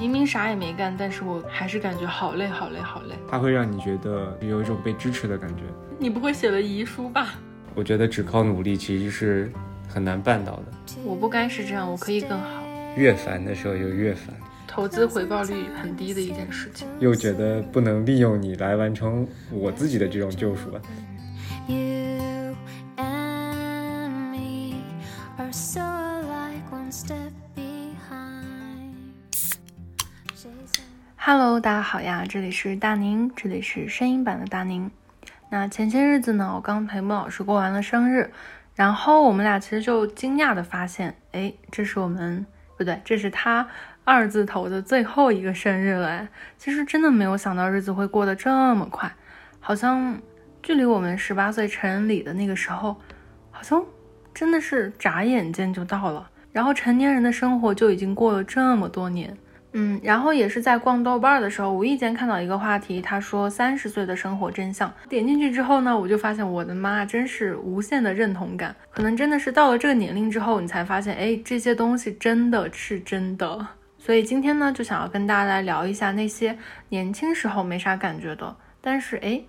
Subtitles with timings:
[0.00, 3.14] 明明啥也没干，但是我还是感觉好累好累好累。
[3.28, 5.62] 它会让你觉得有一种被支持的感觉。
[5.98, 7.34] 你不会写了遗书吧？
[7.74, 9.52] 我觉得只靠努力其实是
[9.86, 10.64] 很难办到的。
[11.04, 12.62] 我不该是这样，我可以更好。
[12.96, 14.34] 越烦的时候就越烦，
[14.66, 16.88] 投资回报率很低的一件事情。
[16.98, 20.80] 又觉得不能利用你来完成我自己的这种救赎吧。
[21.68, 22.56] You
[22.96, 24.76] and me
[25.36, 25.79] are so
[31.22, 34.90] Hello，大家好呀，这里是大宁，这里是声音版的大宁。
[35.50, 38.32] 那前些日子呢，我刚陪莫老师过完了生日，
[38.74, 42.46] 然后我们俩其实就惊讶的发现，哎，这是我们
[42.78, 43.68] 不对，这是他
[44.02, 46.08] 二字头的最后一个生日了。
[46.08, 49.14] 哎，其实真的没有想到日子会过得这么快，
[49.60, 50.18] 好像
[50.62, 52.96] 距离我们十八岁成人礼的那个时候，
[53.50, 53.84] 好像
[54.32, 56.30] 真的是眨眼间就到了。
[56.50, 59.36] 然后成年人的生活就已经过了这么多年。
[59.72, 64.92] 嗯，然后也是在逛豆瓣的时候，无意间看到一个话题，他说三十岁的生活真相。
[65.08, 68.74] 点进去之后呢，我就发现我的妈，真是无限的认同感。
[68.90, 73.66] 可能真的是到了这个年龄之后，你才发现，哎，这些东西真的是真的。
[73.96, 79.40] 所以今天呢，就想要跟大家来聊一下那些年轻时候没啥感觉的，但是哎，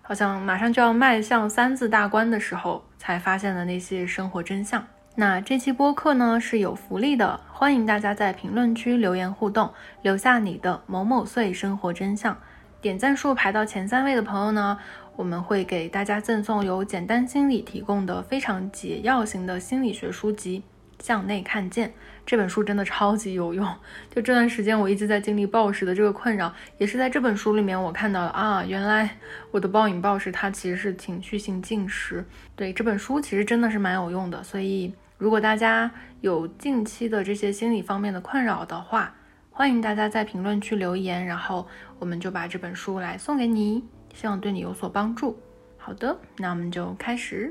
[0.00, 4.82] 好像马上就要迈向三字大关的时候才发现的那些生活真相。
[5.18, 9.72] 那这期播客呢是有福利的，欢迎大家在评论区留言互动，
[10.02, 12.36] 留下你的某某岁生活真相。
[12.82, 14.78] 点赞数排到前三位的朋友呢，
[15.16, 20.62] 我们会给大家赠送由简单心理提供的非常解药型的心理学书籍
[21.02, 21.88] 《向内看见》。
[22.26, 23.66] 这本书真的超级有用，
[24.14, 29.16] 就这段时间我一直在经历暴食的这个困扰，也是在这本书里面我看到了啊，原来
[29.50, 32.22] 我的暴饮暴食它其实是情绪性进食。
[32.54, 34.92] 对这本书其实真的是蛮有用的，所以。
[35.18, 39.14] 如果大家有近期的这些心理方面的困扰的话，
[39.50, 41.66] 欢迎大家在评论区留言，然后
[41.98, 43.82] 我们就把这本书来送给你，
[44.12, 45.38] 希望对你有所帮助。
[45.78, 47.50] 好的，那我们就开始。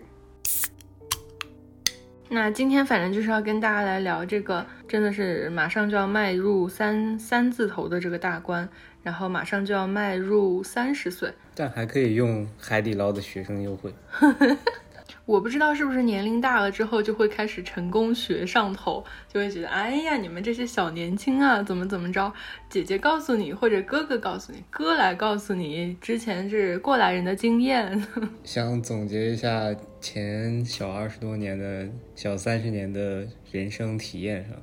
[2.30, 8.70] 那今天反正就是要跟大家来聊这个，真的是马上就要迈入三三字头的这个大关，
[9.02, 13.92] 然后马上就要迈入三十岁，但还可以用海底捞的学生优惠。
[15.26, 22.32] 我不知道是不是年龄大了之后就会开始成功学上头，就会觉得哎呀，你们这些小年轻啊，怎么怎么着？
[22.70, 28.06] 姐姐告诉你，或者哥哥告诉你，哥来告诉你，之前是过来人的经验。
[28.44, 34.60] 想总结一下前小二十多年的小三十年的人生体验，是吧？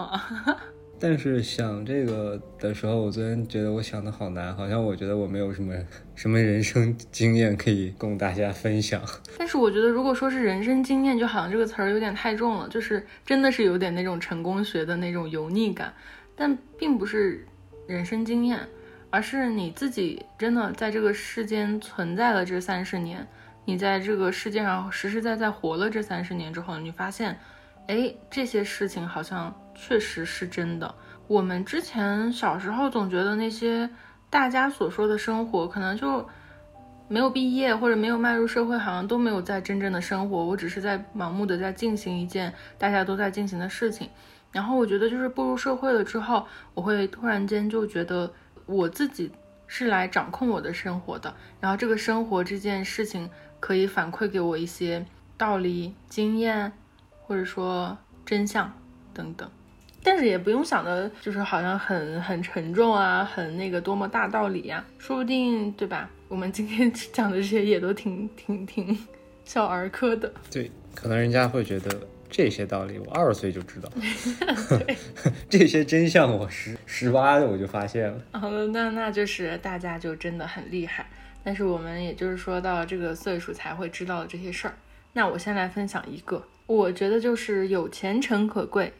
[0.00, 0.56] 啊，
[1.02, 5.74] 但是想这个的时候，我昨天觉得我想的好难，好像我觉得我没有什么
[6.14, 9.00] 什么人生经验可以供大家分享。
[9.38, 15.90] 但是我觉得，如果说是人生经验，就好像这个词儿有点太重了，就是真的是有点那种成功学的那种油腻感，
[16.36, 17.46] 但并不是
[17.86, 18.60] 人生经验，
[19.08, 23.26] 而是你自己真的在这个世间存在了这三十年，
[23.64, 27.38] 你在这个世界上实实在在活了这三十年之后，你发现，
[27.86, 30.94] 哎，这些事情好像确实是真的。
[31.26, 33.88] 我们之前小时候总觉得那些
[34.28, 36.28] 大家所说的生活，可能就
[37.08, 40.44] 没有毕业或者没有迈入社会，好像都没有在真正的生活。
[40.44, 44.10] 我只是在盲目的在进行一件大家都在进行的事情。
[44.52, 48.30] 然后我觉得就是步入社会了之后，我会突然间就觉得
[48.66, 49.32] 我自己
[49.66, 51.34] 是来掌控我的生活的。
[51.58, 53.30] 然后这个生活这件事情
[53.60, 55.06] 可以反馈给我一些
[55.38, 56.72] 道理、经验，
[57.22, 58.72] 或者说真相
[59.14, 59.48] 等等。
[60.02, 66.08] 但是也不用想的，就是好像很很沉重啊，很那个多么大道理呀、说不定对吧？
[66.28, 68.96] 我们今天 讲的这些也都挺挺挺
[69.44, 70.32] 小儿科的。
[70.50, 71.90] 对，可能人家会觉得
[72.30, 73.90] 这些道理我二十岁就知道，
[75.50, 78.20] 这些真相我十十八的我就发现了。
[78.32, 81.06] 好了，那那就是大家就真的很厉害，
[81.42, 84.74] 但是我们也就是说到这个岁数才会知道这些事儿。
[85.12, 88.92] 那我先来分享一个，我觉得就是有前程可贵，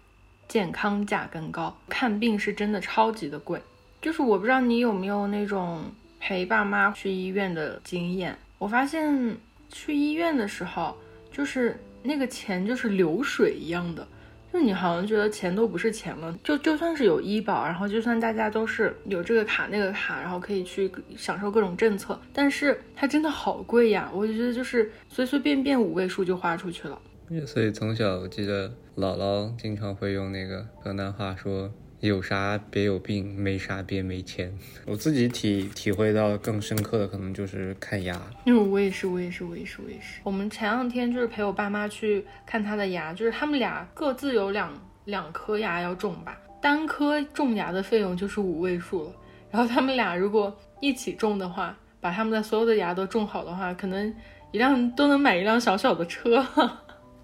[0.50, 1.75] 健康价更高。
[1.88, 3.62] 看病是真的超级的贵，
[4.02, 5.85] 就是我不知道你有没有那种
[6.19, 8.37] 陪爸妈去医院的经验。
[8.58, 9.37] 我发现
[9.69, 10.99] 去医院的时候，
[11.31, 14.05] 就是那个钱就是流水一样的，
[14.52, 16.37] 就你好像觉得钱都不是钱了。
[16.43, 24.11] 就就算是有医保，然后就算大家都是有这个卡那个卡，然后可以去享受各种政策，但是它真的好贵呀！
[24.12, 27.00] 我就觉得就是随随便便五位数就花出去了。
[27.47, 34.53] 所以从小我记得姥姥经常会用那个河南话说：“有啥别有病，没啥别没钱。”
[34.85, 38.21] 我自己体体会到更深刻的可能就是看牙。
[38.44, 40.21] 因为我也是，我也是，我也是，我也是。
[40.25, 44.73] 我们前两天就是陪我爸妈去看他的牙，就是他们俩各自有两
[45.05, 46.37] 两颗牙要种吧。
[46.61, 49.12] 单颗种牙的费用就是五位数了。
[49.53, 54.12] 然后他们俩如果一起种的话，把他们的所有的牙都种好的话，可能
[54.50, 56.44] 一辆都能买一辆小小的车，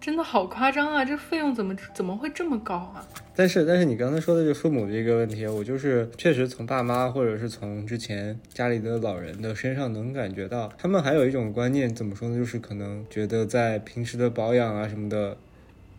[0.00, 1.04] 真的好夸张啊！
[1.04, 3.06] 这费用怎么怎么会这么高啊？
[3.34, 12.36] 但是，但是你刚才说的这父母的一个问题，我就是确实从爸妈或者是从之前家里的老人的身上能感觉到，他们还有一种观念，怎么说呢？
[12.36, 15.36] 就是可能觉得在平时的保养啊什么的，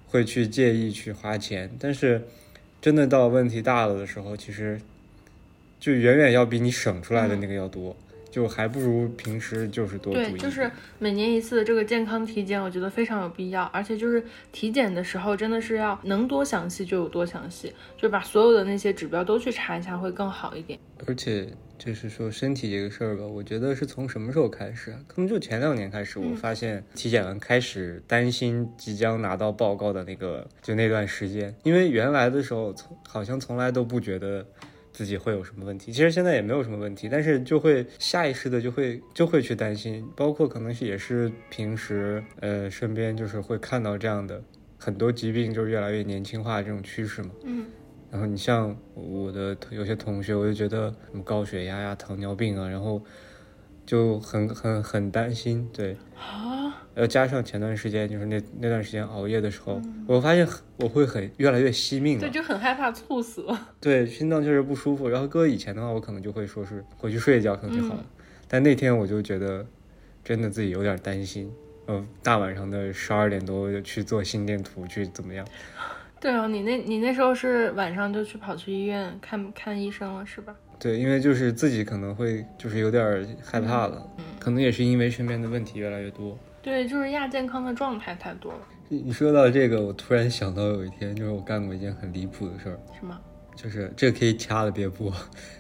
[0.08, 2.24] 会去介意去花钱，但是
[2.80, 4.80] 真的到问题大了的时候，其实
[5.80, 7.96] 就远远要比你省出来的那个要多。
[8.38, 10.30] 就还不如平时就是多注意。
[10.30, 10.70] 对，就是
[11.00, 13.64] 每年一次的这个健康体检，我觉得非常有必要。
[13.74, 20.78] 而且就是体检的时候，真的是要能多详细就有多详细，就把所有的那些指标都去查一下，会更好一点。
[21.08, 25.00] 而且就是说身体这个事儿吧，我觉得是从什么时候开始啊？
[25.08, 34.46] 可能就前两年开始，我发现体检完开始担心即将拿到报告的那个就那段时间，因为原来的时候从好像从来都不觉得。
[34.98, 35.92] 自己会有什么问题？
[35.92, 44.42] 其实现在也没有什么问题，但是就会下意识的就会就会去担心，包括可能是也是平时呃身边就是会看到这样的
[44.76, 47.30] 很多疾病就是越来越年轻化这种趋势嘛。
[47.44, 47.68] 嗯。
[48.10, 53.00] 然后你像我的有些同学，我就觉得什么高血压呀、糖尿病啊，然后。
[53.88, 60.46] 就很很很担心，对，啊，要加上前段时间就是那那段时间熬夜的时候，我发现
[60.78, 63.48] 我会很越来越惜命了，对，就很害怕猝死，
[63.80, 65.08] 对，心脏确实不舒服。
[65.08, 68.06] 然后搁以前的话，我可能就会说是回去睡一觉可能就好了，
[68.50, 69.66] 但那天我就觉得
[70.24, 71.50] 真的自己有点担心，
[71.86, 75.48] 呃，大晚上的十二点多去做心电图去怎么样？
[76.20, 80.54] 对啊，你那你那时候是晚上就去跑去医院看看医生了是吧？
[80.80, 84.08] 对，因为就是自己可能会就是有点害怕了，
[84.40, 86.38] 可能也是因为身边的问题越来越多。
[86.62, 88.60] 对，就是亚健康的状态太多了。
[88.90, 92.80] 你说到这个，我突然想到有一天，就是我干过一件很离谱的事儿。
[92.94, 93.20] 什么？
[93.56, 95.12] 就是这可以掐了别播。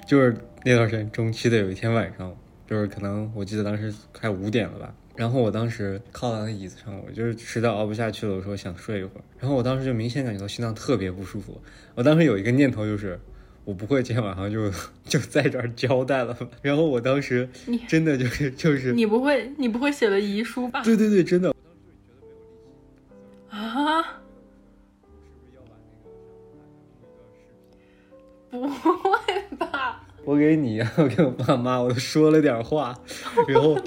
[0.05, 2.35] 就是那段时间中期的有一天晚上，
[2.67, 11.59] 就是可能我记得当时快五点了吧，然后我当时靠在那椅子上，我就是实在熬不下去了，我说想睡一会儿，然后我当时就明显感觉到心脏特别不舒服。
[11.95, 13.19] 我当时有一个念头就是。
[13.67, 14.71] 我不会今天晚上就
[15.03, 16.33] 就在这儿交代了。
[16.61, 17.49] 然后我当时
[17.85, 20.81] 真的就是就是你不会你不会写了遗书吧？
[20.83, 21.53] 对对对，真的。
[23.49, 24.21] 啊？
[28.49, 29.19] 不会
[29.59, 30.01] 吧？
[30.23, 32.97] 我给你，我给我爸妈，我都说了点话，
[33.49, 33.77] 然后。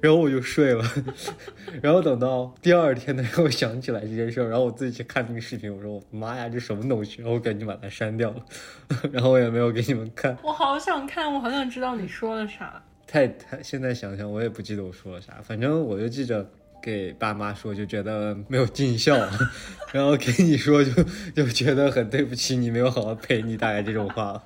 [0.00, 0.84] 然后我就睡了，
[1.82, 7.16] 然后等到第二天的时候想起来这件事儿，然后我自己去看那个视频，我说我妈呀，这什么东西？
[7.20, 8.42] 然后我赶紧把它删掉了，
[9.12, 10.36] 然后我也没有给你们看。
[10.42, 12.82] 我好想看，我好想知道你说了啥。
[13.06, 16.46] 太太，现在想想我也不记得我说了啥，反正我就记着
[16.82, 19.16] 给爸妈说就觉得没有尽孝，
[19.92, 20.92] 然后给你说就
[21.34, 24.42] 就觉得很对不起你，没有好好陪你，大概这种话。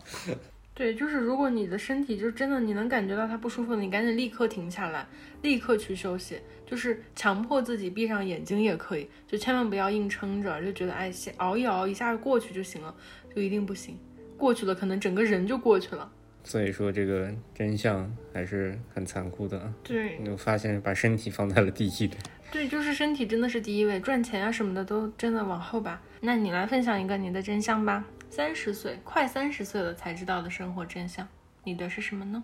[0.74, 5.06] 对，就是如果你的身体就真的你能感觉到它不舒服，你赶紧立刻停下来，
[5.42, 12.94] 立刻去休息，就是强迫自己闭上眼睛也可以，就千万不要硬撑着，就觉得哎，先熬一熬，一下过去就行了，
[13.34, 13.98] 就一定不行，
[14.38, 16.10] 过去了可能整个人就过去了。
[16.44, 19.72] 所以说这个真相还是很残酷的。
[19.84, 22.10] 对，你发现把身体放在了第一位。
[22.50, 26.02] 对，就是身体真的是第一位，赚钱啊什么的都真的往后吧。
[26.20, 28.04] 那你来分享一个你的真相吧。
[28.34, 31.28] 三十岁，快三十岁了才知道的生活真相，
[31.64, 32.42] 你的是什么呢？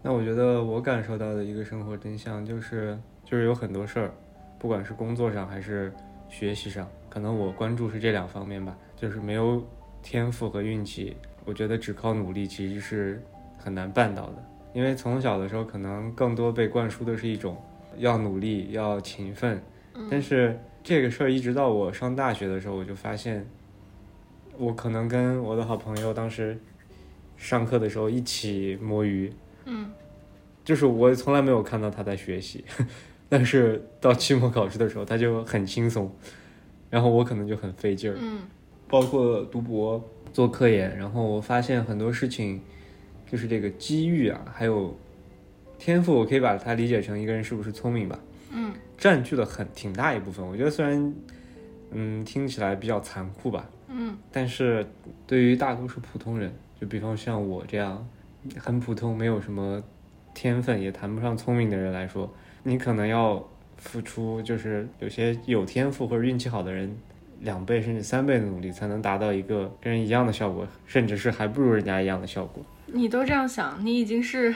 [0.00, 4.14] 那我觉得我感受到的一个生活真相就是，就是有很多事儿，
[4.60, 5.92] 不管是工作上还是
[6.28, 8.78] 学习上，可能我关注是这两方面吧。
[8.94, 9.66] 就是没有
[10.02, 13.20] 天赋和运气，我觉得只靠努力其实是
[13.58, 14.34] 很难办到的。
[14.72, 17.60] 因为从小的时候，可能更多被灌输的是一种
[17.96, 19.60] 要努力、要勤奋。
[20.08, 23.44] 但是这个事儿一直到我上大学的时候，我就发现。
[24.58, 26.58] 我可能跟我的好朋友当时
[27.36, 29.32] 上课的时候一起摸鱼，
[29.64, 29.90] 嗯，
[30.64, 32.64] 就是我从来没有看到他在学习，
[33.28, 36.14] 但是到期末考试的时候他就很轻松，
[36.90, 38.42] 然后我可能就很费劲儿，嗯，
[38.88, 42.60] 包括读博做科研，然后我发现很多事情
[43.30, 44.96] 就是这个机遇啊，还有
[45.78, 48.18] 天赋，我可以把它理解成一个人是不是聪明吧，
[48.52, 50.46] 嗯，占据了很挺大一部分。
[50.46, 51.14] 我觉得虽然
[51.90, 53.68] 嗯听起来比较残酷吧。
[53.94, 54.86] 嗯，但是
[55.26, 58.06] 对于大多数普通人，就比方像我这样
[58.58, 59.82] 很普通、没有什么
[60.34, 62.32] 天分，也谈不上聪明的人来说，
[62.62, 63.46] 你可能要
[63.76, 66.96] 付出，就是有些有天赋或者运气好的人
[67.40, 72.64] 两倍甚至三倍的努力，才能达到一个跟人一样的效果，甚至是还不如人家一样的效果。
[72.86, 74.54] 你都这样想，你已经是，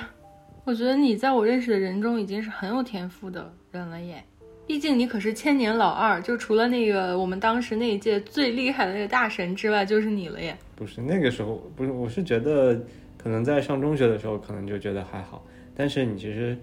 [0.64, 4.24] 我觉得你在我认识的人中已经是很有天赋的人了耶。
[4.66, 10.56] 毕竟你可是千年老二，就除了那个我们当时那一届最厉害的那个大神之外，就是你了耶。
[10.74, 12.78] 不是那个时候，不是，我是觉得
[13.16, 15.44] 可能在上中学的时候，可能就觉得还好，
[15.74, 16.58] 但是你其实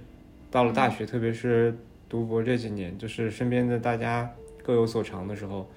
[0.51, 1.73] 到了大学，特别是
[2.09, 4.29] 读博这几年，就是身边的大家
[4.61, 5.69] 各有所长的时候，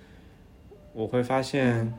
[0.92, 1.95] 我会发现，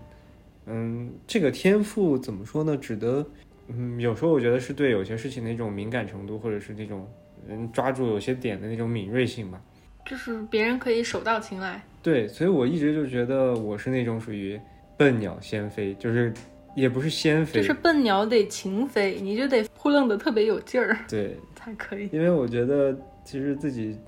[0.66, 2.76] 嗯，这个天赋怎么说呢？
[2.76, 3.26] 指的，
[3.70, 7.08] 嗯，有时候我觉得是对有些事情的一种敏感程度，或者是那种
[7.48, 9.62] 嗯抓住有些点的那种敏锐性吧。
[10.08, 14.60] 就是别人可以手到擒来，对，所以我一直就觉得我是那种属于
[14.96, 16.34] 笨鸟先飞，就是
[16.76, 22.08] 也不是先飞，就是笨鸟得勤飞，你就得扑棱的特别有劲儿对，才可以。
[22.14, 24.00] 因为我觉得其实自己，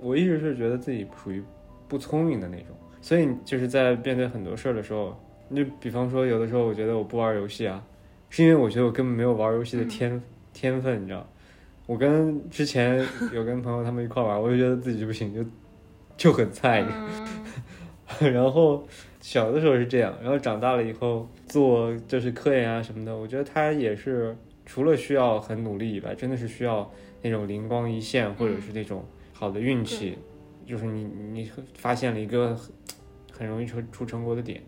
[0.00, 1.42] 我一直是觉得自己属于
[1.88, 7.82] 不聪明的那种，所以就是在面对很多事儿的时候，你就比方说有的时候我觉得我不玩游戏啊，
[8.30, 10.22] 是因为我觉得我根本没有玩游戏的天、
[10.52, 11.28] 天分，你知道。
[11.88, 13.02] 我跟之前
[13.32, 15.42] 有跟朋友他们一块玩，我就觉得自己不行，就
[16.18, 16.84] 就很菜。
[18.20, 18.86] 嗯， 然后
[19.20, 26.88] 小的时候是这样，然后长大了以后做就是科研啊什么的，我觉得他也是除了需要很努力以外，真的是需要
[27.22, 29.02] 那种灵光一现，或者是那种
[29.32, 30.18] 好的运气，
[30.66, 32.70] 就是你你发现了一个很
[33.32, 34.62] 很容易出出成果的点。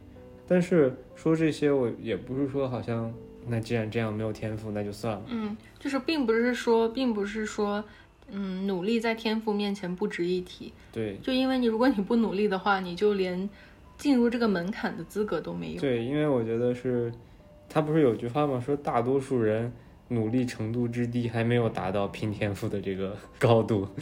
[0.48, 3.12] 但是说这些，我也不是说好像
[3.46, 5.22] 那既然这样没有天赋，那就算了。
[5.28, 7.82] 嗯，就是并不是说，并不是说，
[8.30, 10.72] 嗯，努力在天赋面前不值一提。
[10.92, 13.48] 对就因为你，如果你不努力的话，你就连
[13.96, 15.80] 进入这个门槛的资格都没有。
[15.80, 17.10] 对，因为我觉得是，
[17.68, 18.62] 他不是有句话吗？
[18.64, 19.72] 说大多数人
[20.08, 23.88] 努力程度之低，还没有达到拼天赋的这个 高度。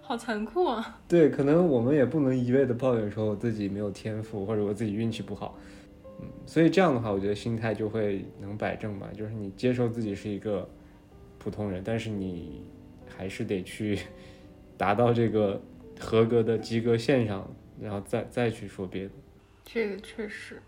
[0.00, 0.98] 好残酷啊！
[1.06, 5.54] 对，可能我们也不能一味的抱怨说我自己没有天赋，或者我自己运气不好。
[6.20, 10.68] 嗯，所以这样的话，我觉得心态就会能摆正吧，就是你接受自己是一个
[11.38, 12.62] 普通人，但是你
[13.16, 13.98] 还是得去
[14.76, 15.60] 达到这个
[16.00, 17.48] 合格的及格线上，
[17.80, 19.10] 然后再再去说别的。
[19.64, 20.60] 这个确实。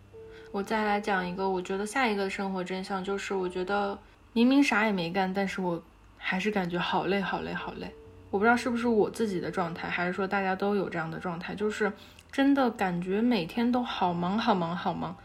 [0.53, 3.97] 我再来讲一个，我觉得下一个生活真相就是，我觉得
[4.33, 5.81] 明明啥也没干，但是我
[6.17, 7.89] 还是感觉好累，好累，好累。
[8.31, 11.93] 我不知道是不是我自己的状态，还是说大家都有这样的状态，就是
[12.33, 15.17] 真的感觉每天都好忙，好忙，好忙，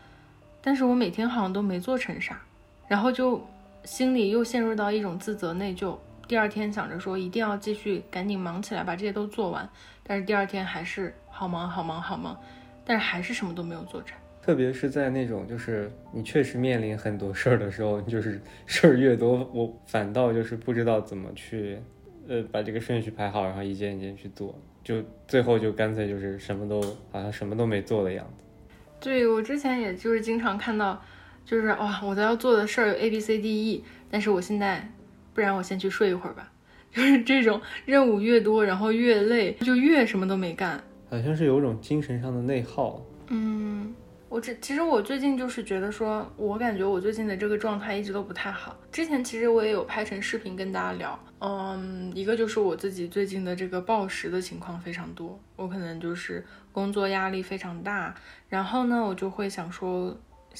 [0.65, 2.41] 但是我每天好像都没做成啥，
[2.87, 3.39] 然后就
[3.83, 5.95] 心里又陷入到一种自责内疚。
[6.27, 9.69] 第二天想着说一定要继续赶紧忙起来，把这些都做完，
[10.01, 12.35] 但是第二天还是好忙，好忙，好忙，
[12.83, 14.17] 但是还是什么都没有做成。
[14.41, 21.79] 特别是在那种就是你确实面临很多事儿的时候，就是 事儿越多，我反倒就是不知道怎么去，
[22.27, 26.81] 呃，把这个顺序排好，然后一件一件去做，就最后就干脆就是什么都
[27.11, 28.44] 好像什么都没做的样子。
[29.05, 30.99] 对我之前也就是经常看到，
[31.45, 34.91] 就是哇，我都要做的事儿有 A B C D E，但是我现在，
[35.31, 36.51] 不然我先去睡一会儿吧。
[36.91, 40.83] 就是这种任务越多，然后越累，就越什么都没干。
[41.07, 42.99] 好像是有一种精神上的内耗。
[43.27, 43.93] 嗯，
[44.35, 48.75] 我这其实我最近就是觉得说，我感觉我最近的这个状态一直都不太好。
[48.91, 58.13] 之前其实我也有拍成视频跟大家聊，嗯，一个就是我自己最近的这个暴食的情况非常多，我可能就是工作压力非常大，
[58.49, 60.13] 然后呢，我就会想说，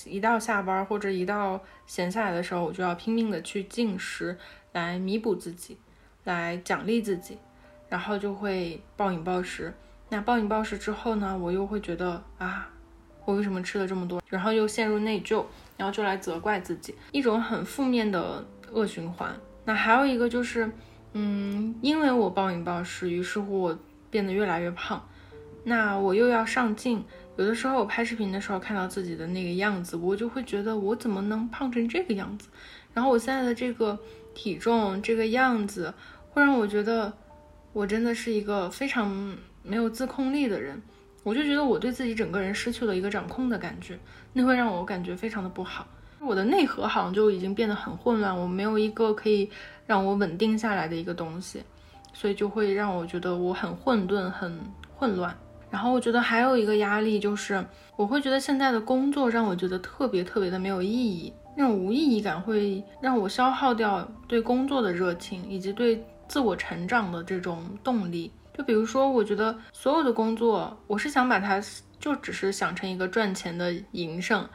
[0.05, 4.38] 一到下班或者一到闲下来的时候，我就要拼命的去进食
[4.72, 5.77] 来弥补自己，
[6.24, 7.38] 来奖励自己，
[7.89, 9.74] 然后就会暴饮暴食。
[10.08, 12.70] 那暴饮暴食之后呢，我又会觉得啊，
[13.25, 14.22] 我为什么吃了这么多？
[14.29, 15.44] 然后又陷入内疚，
[15.75, 19.36] 然后就来责怪自己，一种很负面的恶循环。
[19.65, 20.72] 那还有一个就是，
[21.13, 23.77] 嗯，因为我暴饮暴食，于是乎我
[24.12, 25.03] 变得越来越胖。
[25.63, 27.03] 那我又要上镜，
[27.38, 32.48] 有的时候我拍视频的时候看到自己的那个样子，我就会觉得我怎么能胖成这个样子？
[32.94, 33.98] 然后我现在的这个
[34.36, 35.91] 体重这个样子，
[36.29, 37.12] 会让我觉得
[37.74, 40.79] 我真的是一个非常没有自控力的人。
[41.25, 43.98] 我就觉得我对自己整个人失去了一个掌控的感觉，
[44.32, 45.88] 那会让我感觉非常的不好。
[46.20, 49.50] 我的内核好像就已经变得很混乱，我没有一个可以
[49.88, 51.63] 让我稳定下来的一个东西，
[52.13, 54.60] 所以就会让我觉得我很混沌、很
[54.96, 55.36] 混乱。
[55.72, 57.65] 然后我觉得还有一个压力就是，
[57.96, 68.32] 我会觉得现在的工作让我觉得特别特别的没有意义，那种无意义感会让我消耗掉对工作的热情，以及对自我成长的这种动力。
[68.57, 71.62] 就比如说，我觉得所有的工作，我是想把它
[72.00, 74.47] 就只是想成一个赚钱的营生，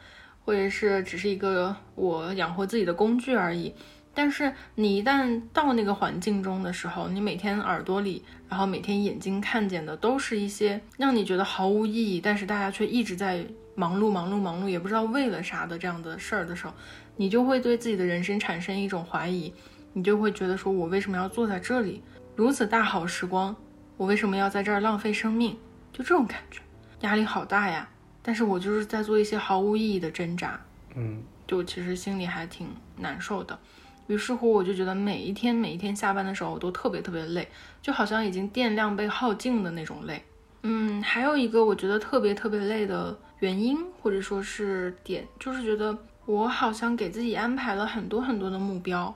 [0.42, 3.74] 或者是只是一个我养活自己的工具而已。
[4.12, 16.72] 但是你一旦到那个环境中的时候，你每天耳朵里，然后每天眼睛看见的都是一些让你觉得毫无意义，但是大家却一直在忙碌、忙碌、忙碌，也不知道为了啥的这样的事儿的时候，
[17.16, 19.52] 你就会对自己的人生产生一种怀疑，
[19.92, 22.02] 你就会觉得说，我为什么要坐在这里？
[22.34, 23.54] 如此大好时光，
[24.00, 25.54] 我为什么要在这儿浪费生命？
[25.92, 26.62] 就这种感觉，
[27.00, 27.86] 压力好大呀。
[28.22, 30.58] 但是我就是在做一些毫无意义的挣扎，
[30.94, 32.66] 嗯，就其实心里还挺
[32.96, 33.58] 难受的。
[34.06, 37.46] 于是乎，我就觉得每一天每一天下班的时候，我都特别特别累，
[37.82, 40.24] 就好像已经电量被耗尽的那种累。
[40.62, 49.14] 嗯，还有一个我觉得特别特别累的原因，或者说是点，就是觉得我好像给自己安排了很多很多的目标，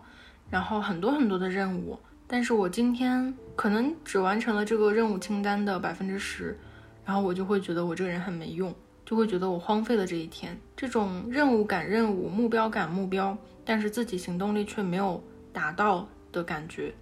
[0.50, 6.58] 然后很多很多的任务，但是我今天可能只完成了这个任务清单的百分之十，
[7.04, 10.58] 然后我就会觉得我这个人很没用，就会觉得我荒废了这一天。
[10.76, 16.94] 这种任务赶任务、目标赶目标，但是自己行动力却没有达到的感觉，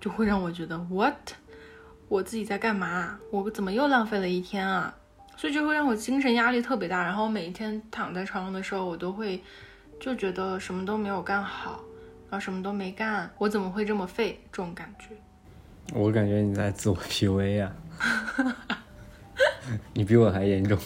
[0.00, 1.32] 就会让我觉得 what。
[2.08, 3.18] 我自己在干嘛？
[3.30, 4.94] 我怎么又浪费了一天啊？
[5.36, 7.02] 所以就会让我精神压力特别大。
[7.02, 9.42] 然后每一天躺在床上的时候，我都会
[9.98, 11.80] 就觉得什么都没有干好，
[12.34, 14.40] 然后什么都没干，我怎么会这么废？
[14.50, 15.10] 这种感觉。
[15.92, 17.72] 我感觉你在自我 PUA 呀、
[19.94, 20.76] 你比我还严重。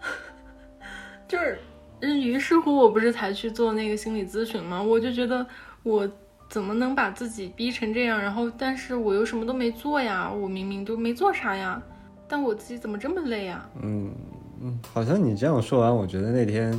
[1.26, 1.58] 就是，
[2.00, 4.82] 嗯，于是乎，我不是才去做那个心理咨询吗？
[4.82, 5.46] 我就觉得
[5.82, 6.06] 我
[6.50, 8.20] 怎么能把自己逼成这样？
[8.20, 11.82] 然后，但是我又什么都没做呀，我明明都没做啥呀，
[12.28, 13.66] 但我自己怎么这么累呀？
[13.82, 14.14] 嗯
[14.60, 16.70] 嗯，好像你这样说完，我觉得那天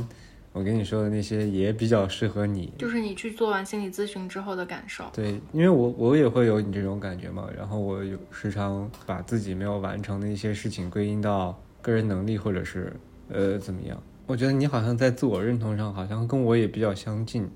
[0.52, 2.72] 我跟你说的那些也比较适合你。
[2.78, 5.04] 就是你去做完心理咨询之后的感受。
[5.12, 12.92] 对，因为我我也会有你这种感觉嘛，然后我有时常把自己没有完成的一些事情归因到个人能力或者是
[13.28, 14.00] 呃怎么样。
[14.26, 17.48] 我觉得你好像在自我认同上好像跟我也比较相近，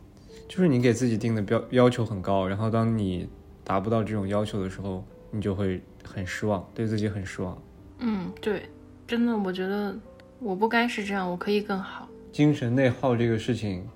[0.49, 3.29] 就是你给自己定的标要求很高，然后当你
[3.63, 7.57] 达不到这种要求的时候，你就会很失望，对自己很失望。
[7.99, 8.69] 嗯，对，
[9.07, 9.97] 真的，我觉得
[10.39, 12.09] 我不该是这样，我可以更好。
[12.33, 13.87] 精神内耗这个事情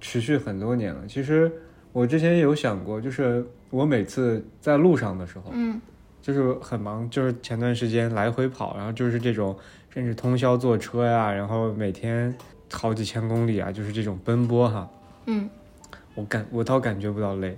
[0.00, 1.06] 持续很多年了。
[1.06, 1.50] 其实
[1.92, 5.80] 我之前有想过，就是我每次在路上的时候，嗯
[6.20, 9.56] 就是很忙，就是前段时间来回跑，然后就是这种
[9.88, 12.34] 甚至通宵坐车呀，然后每天
[12.70, 14.90] 好几千公里啊，就是这种奔波哈。
[15.26, 15.48] 嗯，
[16.14, 17.56] 我感我倒感觉不到累，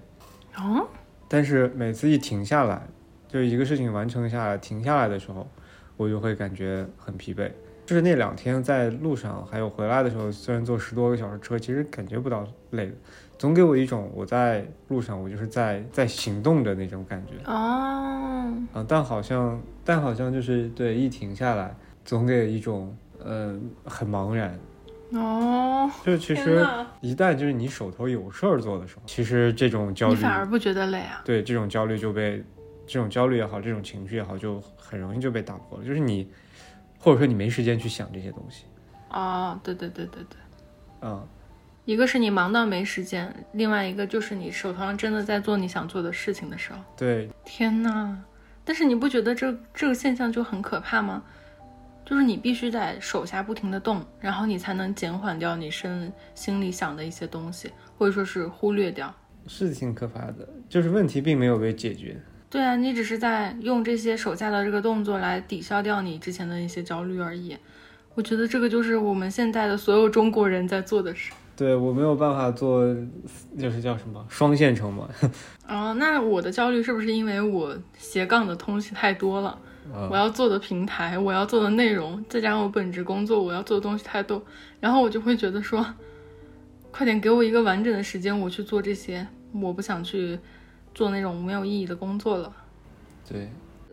[0.55, 0.85] 啊，
[1.27, 2.87] 但是每次一停下来，
[3.29, 5.49] 就一个事情完成下来，停下来的时候，
[5.97, 7.51] 我就会感觉很疲惫。
[7.91, 12.93] 就是那两天在路上还有回来的时候，虽然坐十多个小时车，其实感觉不到累的，
[13.37, 18.87] 总给我一种我在路上，我就是在在行动的那种感觉哦，啊。
[18.87, 21.75] 但好像但好像就是对一停下来，
[22.05, 24.57] 总给一种呃很茫然。
[25.11, 26.65] 哦，就其实
[27.01, 31.23] 一旦就是你手头有事儿做的时候，其实这种焦你虑反而不觉得累啊？
[31.25, 32.41] 对这种焦虑就被
[32.87, 35.85] 这种焦虑也好，这种情绪也好，就很容易就被打破了。
[35.85, 36.31] 就是你，
[37.01, 38.67] 或者说你没时间去想这些东西
[39.09, 41.27] 哦，对对对对对，啊、
[41.85, 46.79] 一个是你忙到没时间，另外一个就是你手头上真的在做你想做的事情的时候。
[46.97, 48.17] 对，天呐！
[48.65, 51.23] 但是你不觉得这这个现象就很可怕吗？
[52.05, 59.13] 就是你必须在手下不停的动，然后你才能减缓掉你身心里想的一些东西，或者说是忽略掉。
[59.47, 60.49] 是挺可怕的。
[60.69, 62.21] 就是问题并没有被解决。
[62.51, 67.57] 对啊，你只是在用这些手下的这个动作来抵消掉你之前的一些焦虑而已。
[68.17, 71.33] 我觉得这个就是我们现在的所有中国人在做的事。
[71.57, 72.85] 对我没有办法做，
[73.57, 75.09] 就是叫什么双线程嘛。
[75.69, 79.57] 哦，那我的焦虑是不是因为我斜杠的东西太多了？
[80.11, 84.43] 我要做的平台，我要做的内容，再加上我本职工作，我要做的东西太多，
[84.79, 85.85] 然后我就会觉得说，
[86.91, 90.39] 快点给我一个完整的时间，我去做这些，我不想去
[90.95, 92.55] 做那种没有意义的工作了。
[93.29, 93.49] 对，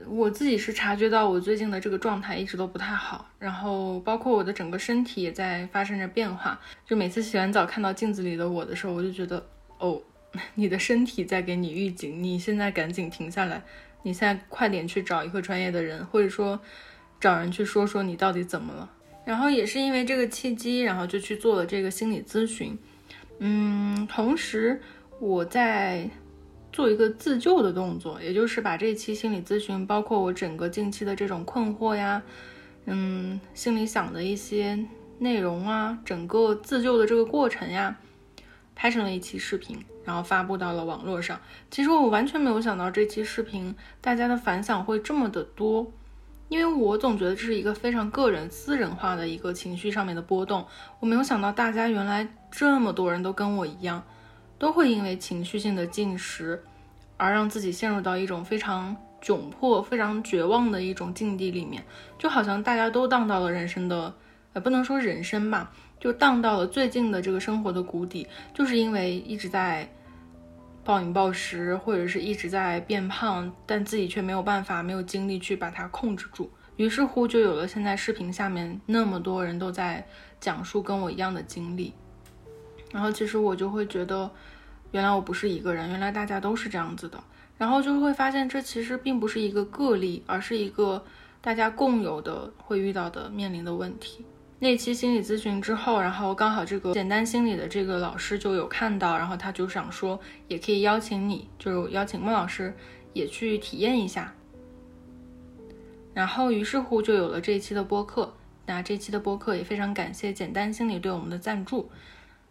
[0.08, 6.60] 我自己是察觉到我最近的这个状态一直都不太好，然后包括我的整个身体也在发生着变化。
[6.86, 9.46] 就每次洗完澡看到镜子里的我的时候，我就觉得，
[9.80, 10.02] 哦，
[10.56, 13.62] 你的身体在给你预警，你现在赶紧停下来，
[14.04, 16.60] 你现在快点去找一个专业的人，或者说
[17.20, 18.90] 找人去说说你到底怎么了。
[19.26, 22.78] 然后也是因为这个契机，然后就去做了这个心理咨询。
[23.40, 24.82] 嗯，同时
[25.20, 26.10] 我在
[26.72, 32.22] 做一个自救的动作，也就是把这一期心理咨询，包括我整个近期的这种困惑呀，
[32.86, 34.78] 嗯，心里想的一些
[35.20, 37.98] 内容啊，整个自救的这个过程呀，
[38.76, 41.40] 拍成了一期视频，然后发布到了网络上。
[41.72, 45.92] 其实我完全没有想到这期视频大家的反响会这么的多，
[46.50, 50.68] 因为我总觉得这是一个非常个人、私人化的一个情绪上面的波动。
[51.00, 54.04] 我没有想到大家原来这么多人都跟我一样，
[54.60, 56.64] 都会因为情绪性的进食
[57.16, 61.84] 而让自己陷入到一种非常窘迫、非常绝望的一种境地里面，
[62.18, 64.14] 就好像大家都荡到了人生的，
[64.54, 69.90] 呃，不能说人生吧，就荡到了最近的这个生活的谷底，就是因为一直在
[70.84, 76.50] 暴饮暴食，或者是一直在变胖，但自己却没有办法、没有精力去把它控制住。
[76.78, 80.06] 于是乎，就有了现在视频下面那么多人都在
[80.40, 81.92] 讲述跟我一样的经历。
[82.92, 84.30] 然后其实我就会觉得，
[84.92, 87.22] 原来我不是一个人，原来大家都是这样子的。
[87.58, 91.04] 然后就会发现，这其实并不是一个个例，而是一个
[91.42, 94.26] 大家共有的会遇到的面临的问题。
[94.60, 102.74] 那期心理咨询之后，然后刚好这个简单心理的这个老师就有看到，然后他就想说，也可以邀请你，就邀请孟老师
[103.14, 104.34] 也去体验一下。
[106.14, 108.34] 然后于是乎就有了这一期的播客。
[108.66, 111.90] 那这期的播客也非常感谢简单心理对我们的赞助。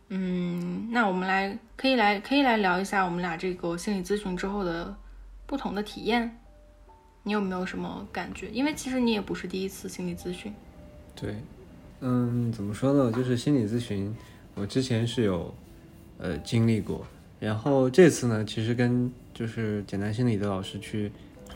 [0.09, 4.95] 嗯，那我们来可以来可以来聊一下我们俩这个心理咨询之后的
[5.47, 6.39] 不同的体验。
[7.25, 8.49] 你有没有什么感觉？
[8.51, 10.53] 因为其实你也不是第一次心理咨询。
[11.17, 11.35] 对，
[11.99, 13.11] 嗯，怎么说呢？
[13.11, 14.15] 就是心理咨询，
[14.55, 15.53] 我之前是有
[16.19, 17.05] 呃经历过，
[17.41, 21.11] 然后这次呢，其实跟就是简单心理的老师去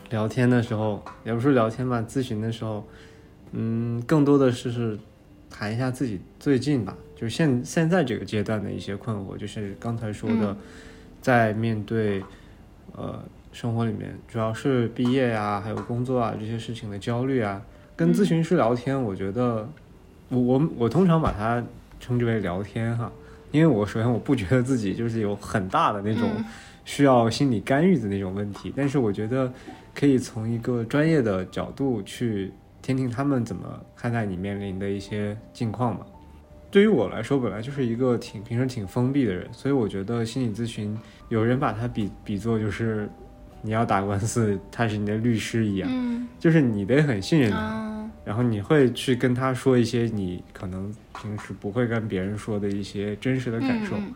[0.09, 2.85] 聊天的时候，也不是聊天吧，咨询的时候，
[3.53, 4.99] 嗯，更多的是是
[5.51, 10.57] 谈一下自己最近吧，就是现现在这个阶段的一些困惑，就是刚才说的，嗯。
[11.21, 12.23] 在面对
[12.95, 17.61] 呃生活里面，主要是毕业呀、还有工作啊这些事情的焦虑啊，
[17.95, 19.69] 跟咨询师聊天，我觉得
[20.29, 21.63] 我我我通常把它
[21.99, 23.11] 称之为聊天哈，
[23.51, 26.45] 因为我首先我不觉得自己就是有很大的那种嗯。
[26.83, 29.53] 需要心理干预的那种问题，但是我觉得
[29.93, 36.05] 可以从一个专业的角度去听听他们怎么看待你面临的一些境况吧。
[36.69, 40.97] 对于我来说，本来就是一个挺平时挺封闭的人，所以我觉得心理咨询
[41.29, 43.09] 有人把它比比作就是
[43.61, 53.95] 你要打官司，他是你的律师一样，嗯就是你得很信任他，啊然后你会去跟他说一些你可能平时不会跟别人说的一些真实的感受。
[53.97, 54.13] 嗯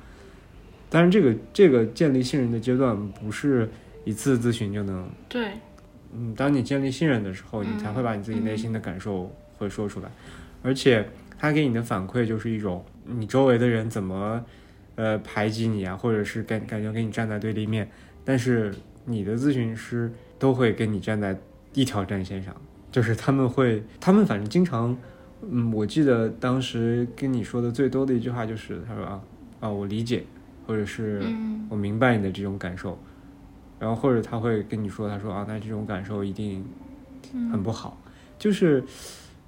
[0.87, 3.67] 当然，这个这个建立信任的阶段不是
[4.05, 5.49] 一次咨询就能，对，
[6.17, 10.09] 嗯，当你建立信任的时候，你才会把你自己内心的感受会说出来，
[10.63, 14.43] 而且他给你的反馈就是一种你周围的人怎么
[14.95, 17.89] 呃排挤你啊，或者是感感觉跟你站在对立面，
[18.23, 18.73] 但是
[19.05, 21.37] 你的咨询师都会跟你站在
[21.73, 22.55] 一条战线上，
[22.91, 24.97] 就是他们会，他们反正经常，
[25.41, 29.21] 嗯，我记得当时跟你说的最多的一句话就是，他说啊
[29.59, 30.23] 啊，我理解，
[30.65, 31.53] 或者是嗯。
[31.67, 32.95] 我明白你的这种感受，
[33.79, 36.65] 然后或者他会跟你说，他说啊，那这种感受一定
[37.51, 37.97] 很不好，
[38.39, 38.83] 就是，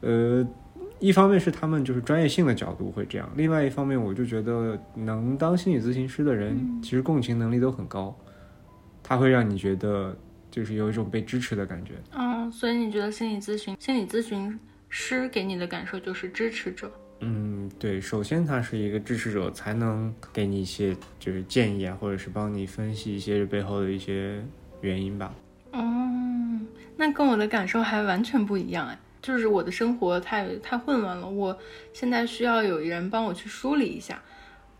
[0.01, 0.45] 呃，
[0.99, 8.15] 一方面是他们就是专业性的角度会这样，另外一方面我就觉得能当心理咨询师的人，其实共情能力都很高，
[9.01, 10.15] 他会让你觉得
[10.51, 11.93] 就是有一种被支持的感觉。
[12.11, 14.59] 嗯，所以你觉得心理咨询心理咨询
[14.89, 16.91] 师给你的感受就是支持者？
[17.19, 24.43] 嗯，对，首先他是一个支持者，才能给你一些就是建议啊，或者是帮你分析一些背后的一些
[24.81, 25.33] 原因吧。
[25.71, 26.59] 哦，
[26.95, 31.57] 那跟我的感受还完全不一样哎，就是我的生活太太混乱了，我
[31.91, 34.21] 现在需要有人帮我去梳理一下。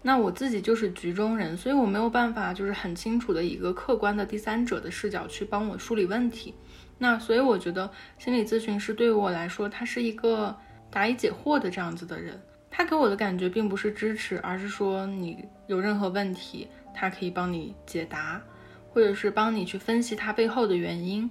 [0.04, 6.54] 那我自己就是局中人，所以我没有办法就是很清楚的一个客观的第三者的视角去帮我梳理问题。
[7.00, 10.56] 那所以我觉得心理咨询师对于我来说，他是一个
[10.98, 12.42] 答疑解惑的这样子的人。
[12.72, 18.42] 他给我的感觉并不是支持，而是说你有任何问题，他可以帮你解答。
[18.90, 21.30] 或者是帮你去分析他背后的原因，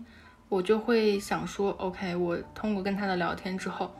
[0.49, 3.93] 我就会想说，OK，我通过跟他的聊天之后，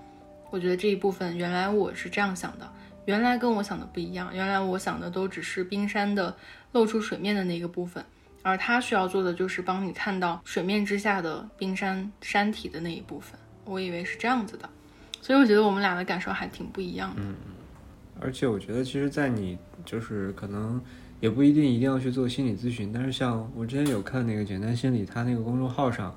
[0.51, 2.73] 我觉得这一部分原来我是这样想的，
[3.07, 6.33] 原来跟我想的不一样，原来我想的都只是冰山的
[6.71, 8.05] 露出水面的那个部分，
[8.45, 13.37] 而他需要做的就是帮你看到水面之下的冰山山体的那一部分。
[13.65, 14.71] 我以为是这样子的，
[15.27, 17.21] 所以我觉得我们俩的感受还挺不一样的。
[17.21, 17.35] 嗯
[18.21, 20.81] 而且我觉得，其实，在你就是可能
[21.19, 26.17] 也不一定一定要去做心理咨询，但是像我之前有看那个简单心理，他那个公众号上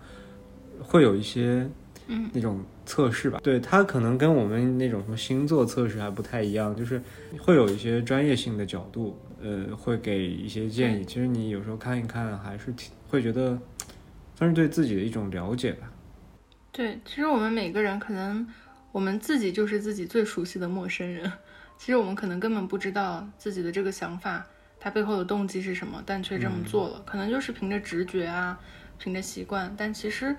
[0.80, 1.68] 会有一些
[2.08, 7.02] 嗯那种测试吧，对，它可能跟我们那种什么星座测试还不太一样，就是
[7.40, 11.04] 会有一些专业性的角度，呃，会给一些建议。
[11.04, 13.60] 其实你有时候看一看，还是挺会觉得
[14.36, 15.92] 算是对自己的一种了解吧。
[16.72, 18.48] 对，其实我们每个人可能
[18.92, 21.32] 我们自己就是自己最熟悉的陌生人。
[21.78, 24.46] 其实我们可能根本不知道自己的这个想法，
[24.80, 28.60] 它背后的动机是什么，但却这么做了，可能就是凭着直觉啊，
[28.98, 29.74] 凭着习惯。
[29.78, 30.36] 但其实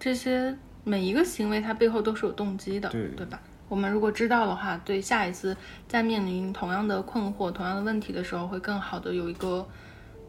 [0.00, 3.40] 这些每一个行为，它背后都是有动机的，对对吧？
[3.68, 9.66] 我们如果知道的话，对下一次在面临同样的困惑、同样的问题的时候，会更好的有一个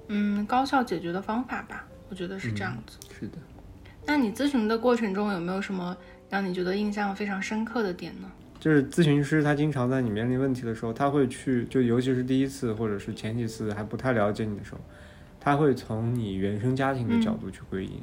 [0.07, 1.85] 嗯高效解决的方法吧。
[2.09, 2.99] 我觉得是这样子。
[3.19, 3.37] 是的。
[4.05, 5.97] 那你咨询的过程中有没有什么
[6.33, 8.27] 让你觉得印象非常深刻的点呢？
[8.59, 14.81] 就是咨询师，他经常在你面临问题的时候，他会去，就尤其是第一次或者是前几次还不太了解你的时候，
[15.39, 18.01] 他会从你原生家庭的角度去归因。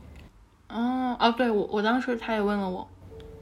[0.69, 2.89] 哦哦，对我我当时他也问了我，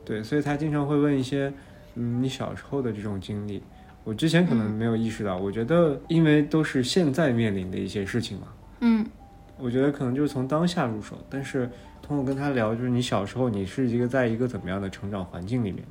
[0.06, 1.52] 对，所以他经常会问一些，
[1.94, 3.62] 嗯，你小时候的这种经历。
[4.04, 8.46] 我之前可能没有意识到，我觉得因为都是现在面临的一些事情嘛，
[8.80, 9.04] 嗯
[9.58, 11.18] 我觉得可能就是从当下入手。
[11.28, 15.84] 但是通过跟他聊，就是你小时候你是一个在一个怎么样的成长环境里面，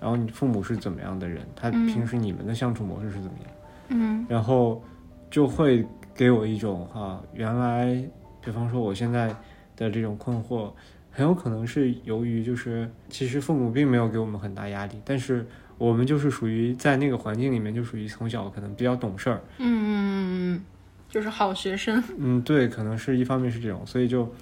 [0.00, 1.86] 然后你父母是怎么样的人，他嗯。
[1.86, 3.50] 平时你们的相处模式是怎么样，
[3.88, 4.26] 嗯。
[4.28, 4.82] 然后
[5.30, 5.84] 就会
[6.14, 8.02] 给我一种哈、原来，
[8.44, 9.34] 比方说我现在
[9.76, 10.70] 的这种困惑，
[11.10, 15.46] 很有可能是由于就是其实父母并没有给我们很大压力，但是
[15.78, 20.60] 我们就是属于在那个环境里面就属于从小可能比较懂事儿，嗯，
[21.10, 24.32] 就是好学生， 嗯，对，可能是一方面是这种，所以就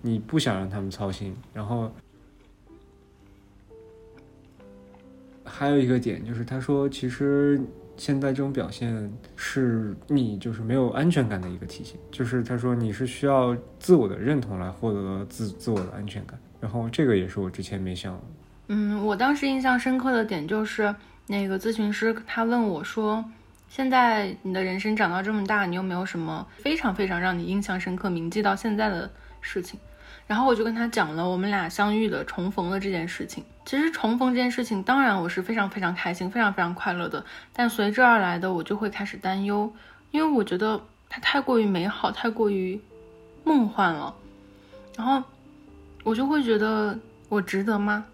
[0.00, 1.92] 你不想让他们操心，然后
[5.44, 7.60] 还有一个点就是他说，其实
[7.98, 18.18] 现在这种表现是你就是没有安全感的一个体现，就是他说你是需要自我的认同来获得自自我的安全感，然后这个也是我之前没想
[18.68, 20.94] 嗯，我当时印象深刻的点就是
[21.26, 23.22] 那个咨询师他问我说。
[23.74, 29.10] 现在你的人生长到这么大，你有没有什么非常非常让你印象深刻、铭记到现在的
[29.40, 29.80] 事情？
[30.28, 33.44] 然后我就跟他讲了我们俩相遇的、重逢的这件事情。
[33.64, 39.74] 其实重逢这件事情，当然我是非常非常开心、非常非常快乐的，但随之而来的我就会开始担忧，
[40.12, 42.80] 因为我觉得它太过于美好、太过于
[43.42, 44.14] 梦幻了，
[44.96, 45.20] 然后
[46.04, 46.96] 我就会觉得
[47.28, 48.04] 我值得吗？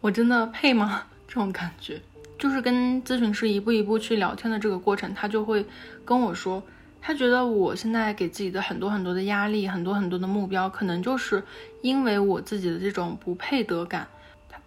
[0.00, 1.04] 我真的配吗？
[1.28, 2.02] 这种感觉。
[2.38, 5.64] 就是跟咨询师一步一步去聊天的这个过程，他就会
[6.04, 6.62] 跟我说，
[7.00, 11.42] 他觉得我现在给自己的很多很多的压力，很多很多的目标，可能就是
[11.82, 14.06] 因为我自己的这种不配得感。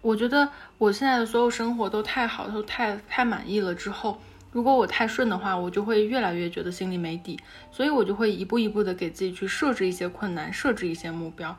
[0.02, 4.18] 我觉得我现在的所有生活都太好，都太太满意了之后，
[4.50, 7.38] 如果我太顺的话，我就会越来越觉得心里没底，
[7.70, 11.56] 所以我就会一步一步的给自己去设置一些困难，设置一些目标。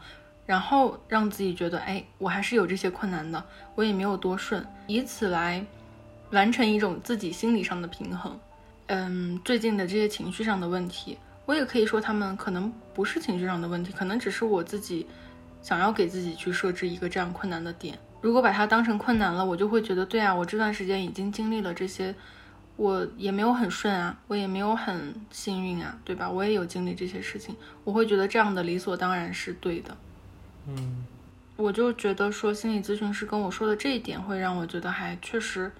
[0.47, 3.41] 然后让自己觉得，哎，我还是有这些困难的，
[3.76, 5.63] 我也没有多顺，以此来
[6.32, 8.39] 完成一种自己心理上的平衡。
[8.88, 15.06] 嗯，最近的这些情绪上的问题，我也可以说他们可能不是情绪上的问题，可能只是我自己
[15.62, 17.98] 想要给自己去设置一个这样困难的点。
[18.20, 22.13] 如果把它当成困难了，我就会觉得，对啊，我这段时间已经经历了这些，
[22.76, 26.30] 我也没有很顺啊，我也没有很幸运啊，对吧？
[26.30, 29.98] 我也有经历这些事情，我会觉得这样的理所当然是对的。
[30.67, 31.06] 嗯，
[31.56, 35.72] 我就觉得说心理咨询师跟我说的这一点，会让我觉得还确实，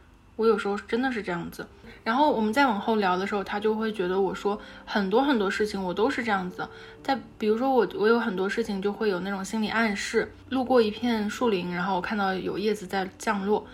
[0.42, 1.68] 我有时候真的是这样子。
[2.04, 6.70] 然后我们再往后聊的时候，他就会觉得我说很多很多事情我都是这样子的。
[7.04, 13.68] 再比如说我我有很多事情就会有那种心理暗示，路过一片树林，然后我看到有叶子在降落，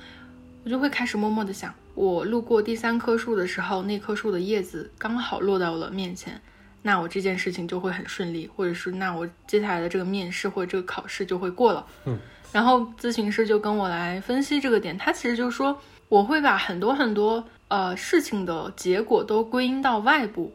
[0.65, 6.41] 我就会开始默默的想，我路过第三棵树的时候，那棵树的叶子刚好落到了面前。
[6.81, 11.85] 那我这件事情就会很顺利，或者是那我接下来的这个面试或者这个考试就会过了。
[12.05, 12.19] 嗯，
[12.51, 15.77] 然后咨询师就跟我来分析这个点，他其实就说
[16.09, 20.53] 我会把很多很多呃事情的结果都归因到外部，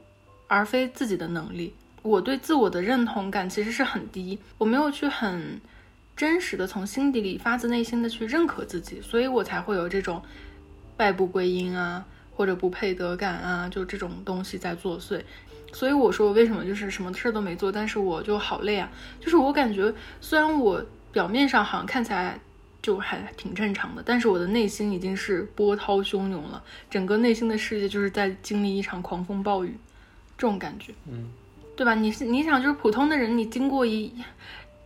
[0.48, 1.74] 而非自己的能力。
[2.02, 5.60] 我对自我的认同感其实是很低，我没有去很
[6.16, 10.20] 真实的从心底里发自内心的去认可自己，所以我才会有这种
[10.96, 15.22] 外部归因啊，或者不配得感啊，就这种东西在作祟。
[15.72, 18.90] 所以我说为什么就是什么事都没做，但是我就好累啊。
[19.20, 22.38] 就是我感觉虽然我表面上好像看起来
[22.82, 29.76] 就还挺正常的，但是我的内心已经是波涛汹涌了，整个内心的世界就是在经历一场狂风暴雨，
[30.36, 31.30] 这种感觉，嗯，
[31.76, 31.94] 对吧？
[31.94, 34.12] 你是你想就是普通的人，你经过一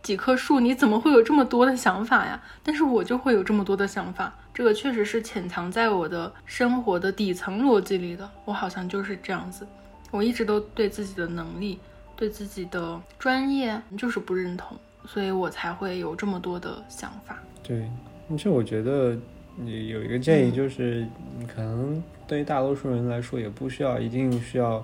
[0.03, 2.39] 几棵树，你怎么会有这么多的想法呀？
[2.63, 8.29] 但是我就会有这么多的想法，这个确实是潜藏在我的生活的底层逻辑里的。
[8.45, 9.67] 我好像就是这样子，
[10.11, 11.79] 我一直都对自己的能力、
[12.15, 17.37] 对自己的专业就是不认同，所以我才会有这么多的想法。
[17.67, 17.83] 对，
[18.29, 19.17] 其实我觉得
[19.57, 21.05] 你有一个建议，就是
[21.37, 24.81] 你可能对于大多数人来说，也不需要一定需要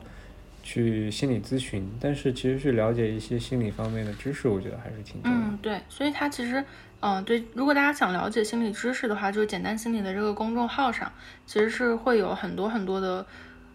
[0.61, 5.45] 去心理咨询，但是其实是了解一些心理方面的知识，我觉得还是挺重要的。
[5.45, 6.61] 嗯，对，所以它其实，
[6.99, 11.09] 嗯、对，如果大家想了解心理知识的话，就是简单心理的这个公众号上，
[11.45, 13.25] 其实是会有很多很多的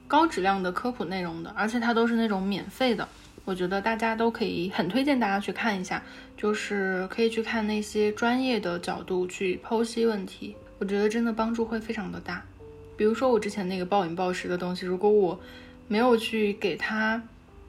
[0.07, 3.09] 高质量的科普内容的，而且它都是那种免费的。
[3.49, 6.03] 我觉得大家都可以很推荐大家去看一下，
[6.37, 12.45] 就是可以去看那些专业的角度去剖析问题，我觉得真的帮助会非常的大。
[12.95, 15.41] 比如说我之前那个暴饮暴食的东西，如果我
[15.87, 17.23] 没有去给它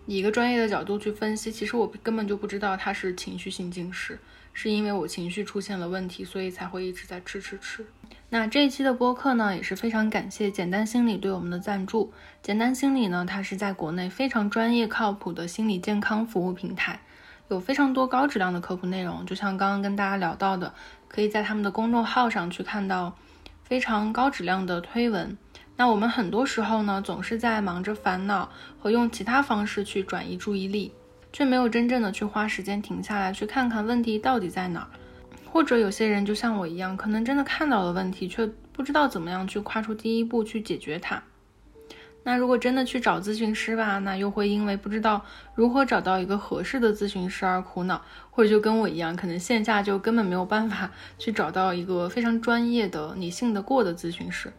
[0.05, 4.19] 以一个专业的角度去分析，其实我根本就不知道它是情绪性进食，
[4.51, 7.85] 是因为我情绪出现了问题，所以才会一直在吃吃吃。
[8.31, 12.13] 那这一期的播客呢，也是非常感谢简单心理对我们的赞助。
[12.43, 16.99] 简单心理呢，它是在国内非常专业、靠谱的心理健康服务平台，
[17.47, 19.25] 有非常多高质量的科普内容。
[19.25, 20.75] 就像刚刚跟大家聊到的，
[21.07, 23.15] 可以在他们的公众号上去看到
[23.63, 25.35] 非常高质量的推文。
[25.75, 30.93] 那我们很多时候呢，总是在忙着烦恼和用其他方式去转移注意力，
[31.33, 34.87] 却没有真正的去花时间停下来去看看问题到底在哪儿。
[35.51, 41.21] 或者有些人就像我一样，可能真的看到了问题，却不知道怎么样去跨出第一步去解决它。
[42.23, 54.51] 那如果真的去找咨询师吧，那又会因为不知道如何找到一个合适的咨询师而苦恼，或者就跟我一样，可能线下就根本没有办法 去找到一个非常专业的、你信得过的咨询师。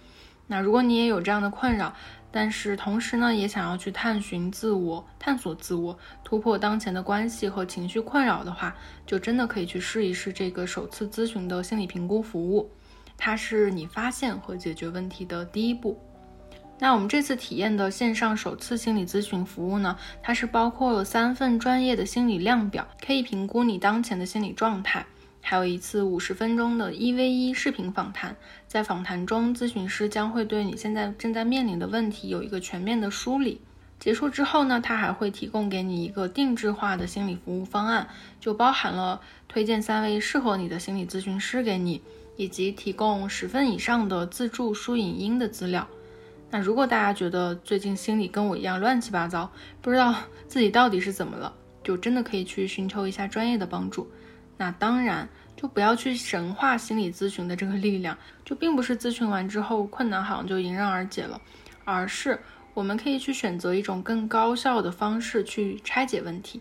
[0.47, 1.95] 那如果你也有这样的困扰，
[2.33, 12.71] 但是同时呢，也想要去探寻自我、探索自我、突破当前的关系和情绪困扰的话，就真的可以去试一试这个首次咨询的心理评估服务。
[13.17, 15.99] 它是你发现和解决问题的第一步。
[16.79, 25.05] 那我们这次体验的线上首次心理咨询服务呢，它是包括了三份专业的心理量表，可以评估你当前的心理状态。
[25.43, 28.37] 还有一次五十分钟的一 v 一视频访谈，
[28.69, 33.61] 在访谈中，咨询师将会对你现在正在面临的问题有一个全面的梳理。
[33.99, 38.09] 结束之后呢，他还会提供给你一个定制化的心理服务方案，
[38.41, 42.01] 就包含了推荐三位适合你的心理咨询师给你，
[42.37, 45.87] 以及提供十份以上的自助书影音的资料。
[46.51, 50.15] 那如果大家觉得最近心里跟我一样乱七八糟，不知道
[50.49, 54.11] 自己到底是怎么了，就真的可以去寻求一下专业的帮助。
[54.61, 61.41] 那当然，就不要去神化心理咨询的这个力量，就并不是咨询完之后困难好像就迎刃而解了，
[61.87, 62.39] 而是
[62.75, 66.61] 我们可以去选择一种更高效的方式去拆解问题。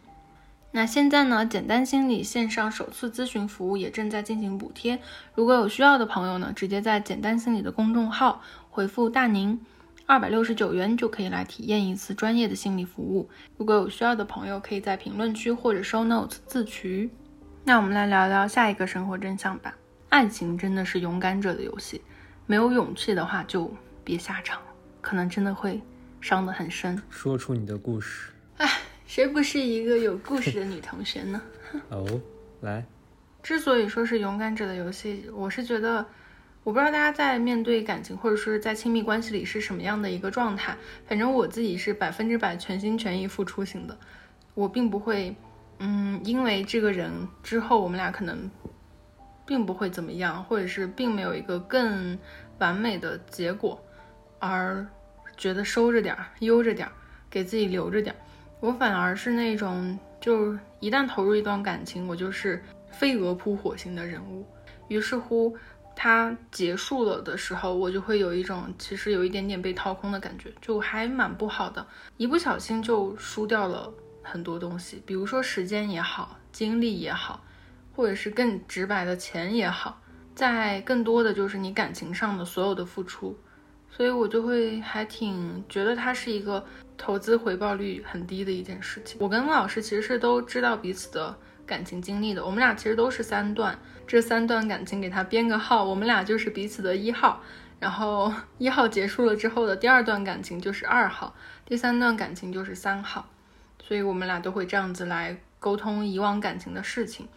[0.72, 4.98] 那现在呢，简单心理线上首次咨询服务也正在进行补贴，
[5.36, 9.60] 如果有需要的朋友呢，直接在简单心理的公众号回复“大宁”，
[10.08, 13.30] 二百六十九元就可以来体验一次专业的心理服务。
[13.58, 17.10] 如果有需要的朋友，可以在评论区或者 show note 自取。
[17.64, 19.76] 那我们来聊聊下一个生活真相吧。
[20.10, 22.02] 爱情真的是勇敢者的游戏，
[22.48, 23.72] 没有勇气的话就
[24.04, 24.60] 别下场，
[25.02, 25.80] 可能真的会
[26.20, 27.00] 伤得很深。
[27.12, 28.32] 说出你的故事。
[28.58, 28.68] 哎，
[29.06, 31.40] 谁不是一个有故事的女同学呢？
[31.90, 32.20] 哦，
[32.62, 32.84] 来，
[33.44, 36.04] 之所以说是勇敢者的游戏，我是觉得，
[36.64, 40.76] 我不知道大家在面对感情或者是在亲密关系里是什么样的一个状态。
[41.06, 43.96] 反正我自己是百分之百全心全意付出型的，
[44.56, 45.36] 我并不会。
[45.80, 48.50] 嗯，因为这个人之后我们俩可能
[49.46, 52.18] 并不会怎么样，或者是并没有一个更
[52.60, 53.82] 完美的结果，
[54.40, 54.86] 而
[55.38, 56.92] 觉得收着点儿、悠着点儿，
[57.30, 58.20] 给自己留着点儿。
[58.60, 62.62] 我反而是那种，就一旦投入一段感情，我就是
[62.92, 64.46] 飞蛾扑火型的人物。
[64.90, 65.56] 于是乎，
[65.96, 71.88] 它结束了的时候，我就会有一种其实有一点点被掏空的感觉，就还蛮不好的，
[72.18, 73.90] 一不小心就输掉了。
[74.22, 77.44] 很多东西，比如说时间也好，精力也好，
[77.96, 80.02] 或者是更直白的钱也好，
[80.36, 83.38] 在更多的就是你感情上的所有的付出，
[83.90, 86.64] 所以我就会还挺觉得它是一个
[86.98, 89.18] 投资回报率很低的一件事情。
[89.20, 97.42] 我跟孟老师其实是都知道彼此的感情经历的，我们俩其实都是三段，这三段感情给他编个号，我们俩就是彼此的一号，
[97.80, 101.34] 然后一号结束了之后的第二段感情就是二号，
[101.66, 103.28] 第三段感情就是三号。
[103.90, 107.28] 所以我们俩都会这样子来沟通以往感情的事情。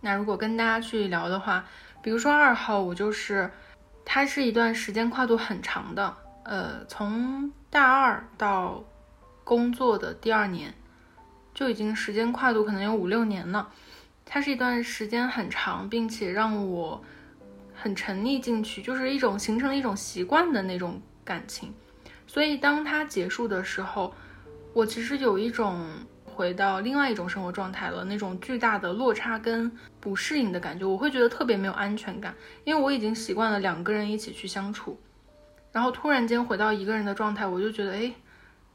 [0.00, 1.66] 那如果跟大家去聊的话，
[2.00, 3.50] 比如说二号，我就是，
[4.06, 8.82] 它是一段时间跨度很长的，呃，从大二到
[9.44, 10.72] 工作的第二年，
[11.52, 13.68] 就已经时间跨度可能有五六年了。
[14.24, 17.04] 它是一段时间很长，并且让我
[17.74, 21.74] 很沉溺进去，就是一种形成了一种习惯的那种感情。
[22.26, 24.14] 所以当它结束的时候，
[24.78, 25.84] 我其实有一种
[26.24, 34.96] 回到另外一种生活状态了，那种巨大的落差跟不适应的感觉，我会觉得特别没有安全感，因为我已经习惯了两个人一起去相处，
[35.72, 38.14] 然后突然间回到一个人的状态，我就觉得，哎，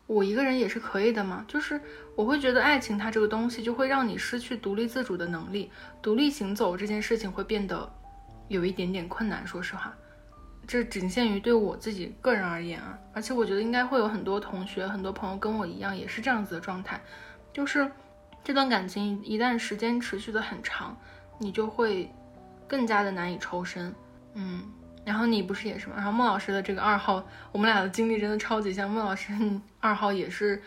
[0.05, 1.79] 我一个人也是可以的嘛，就是
[2.17, 5.71] 我会觉得爱情它这个东西就会让你失去独立自主的能力，
[6.01, 7.89] 独立行走这件事情会变得
[8.49, 9.95] 有一点点困难，说实话。
[10.65, 16.99] 这仅限于对我自己个人而言啊，而且我觉得应该会有很多同学、很多朋友跟我一样，也是这样子的状态，
[17.51, 17.89] 就是
[18.43, 20.97] 这段感情一旦时间持续的很长，
[21.37, 22.09] 你就会
[22.67, 23.93] 更加的难以抽身，
[24.35, 24.63] 嗯，
[25.03, 25.95] 然后你不是也是吗？
[25.97, 29.33] 然后孟老师的这个二号，我们俩的经历真的超级像，孟老师
[29.81, 30.61] 二号也是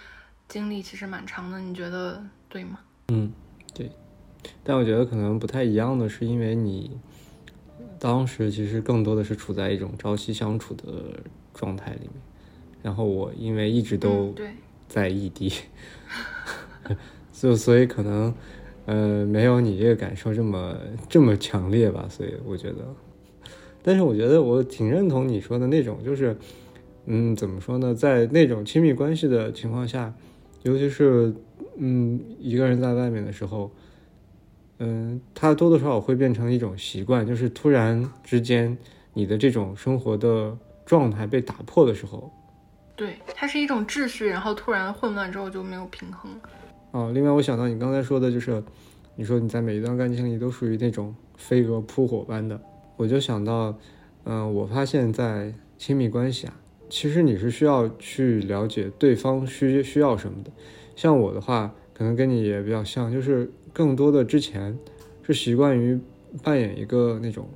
[0.46, 2.80] 经历其实蛮长的，你觉得对吗？
[3.08, 3.32] 嗯，
[3.74, 3.90] 对，
[4.62, 7.00] 但我觉得可能不太一样的是，因为你。
[8.06, 10.84] 当时其实更多的是处在一种朝夕相处的
[11.52, 12.12] 状态里面，
[12.80, 14.32] 然后我因为一直都
[14.86, 15.52] 在异地，
[17.34, 18.32] 就所以可能
[18.84, 20.76] 呃没有你这个感受这么
[21.08, 22.76] 这么强烈吧，所以我觉得，
[23.82, 26.36] 但是我觉得我挺认同你说的那种，就是
[27.06, 30.14] 嗯怎么说呢，在那种亲密关系的情况下，
[30.62, 31.34] 尤其是
[31.76, 33.68] 嗯一个人在外面的时候，
[34.78, 38.76] 嗯，它多多少少会变成一种习惯，就是突然之间
[39.14, 42.30] 你的这种生活的状态被打破的时候，
[42.94, 46.38] 对，它是一种秩序，然后突然混乱之后就没有平衡了。
[46.92, 48.62] 哦，另外我想到你刚才说的，就是
[49.14, 52.60] 你说你在每一段感情里都属于那种飞蛾扑火般的，
[52.96, 53.76] 我就想到，
[54.24, 56.54] 嗯、我发现，在亲密关系啊，
[56.88, 60.50] 其实你是需要去了解对方需需要什么的。
[60.94, 64.74] 像我的话，可能跟你也比较像，就是更多的之前
[65.22, 66.00] 是习惯于
[66.42, 67.46] 扮演一个那种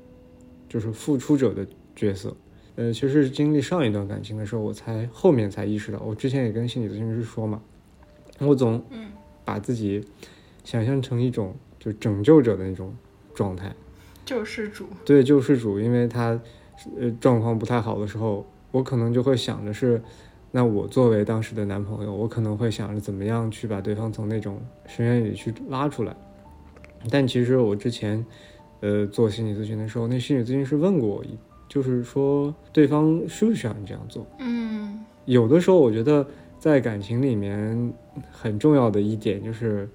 [0.69, 1.67] 就是付出者的
[1.97, 2.37] 角色。
[2.77, 7.63] 呃，其实是经历上一段感情的时候，我才后面才意识到，我之前也跟心理咨询师说嘛，
[8.39, 9.13] 我总嗯
[9.47, 10.05] 把自己
[10.63, 12.95] 想象成一种就拯救者的那种
[13.33, 13.75] 状态，
[14.27, 16.39] 救世主，对救世主，因为他
[16.99, 20.03] 呃状况不太好的时候，我可能就会想着是，
[20.51, 26.15] 那我作为当时的男朋友，我可能会想着怎么样去把对方从那种深渊里去拉出来。
[27.11, 28.25] 但其实我之前
[28.81, 31.25] 呃做心理咨询的时候，那心理咨询师问过我，
[31.69, 34.27] 就是说对方需不需要你这样做？
[34.39, 36.27] 嗯有的时候，我觉得
[36.59, 37.93] 在感情里面
[38.31, 39.89] 很重要的一点就是，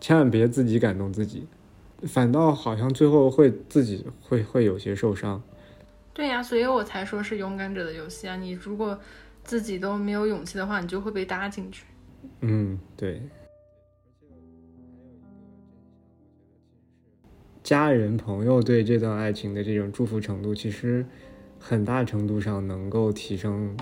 [0.00, 1.46] 千万别自己感动自己，
[2.02, 5.42] 反倒好像最后会自己会会有些受伤。
[6.12, 8.36] 对呀，所以我才说是勇敢者的游戏啊！
[8.36, 8.98] 你如果
[9.44, 11.84] 自己都没有勇气的话，你就会被搭进去。
[12.40, 13.22] 嗯，对。
[17.62, 21.06] 家人朋友对这段爱情的这种祝福程度，其实
[21.58, 23.76] 很大程度上能够提升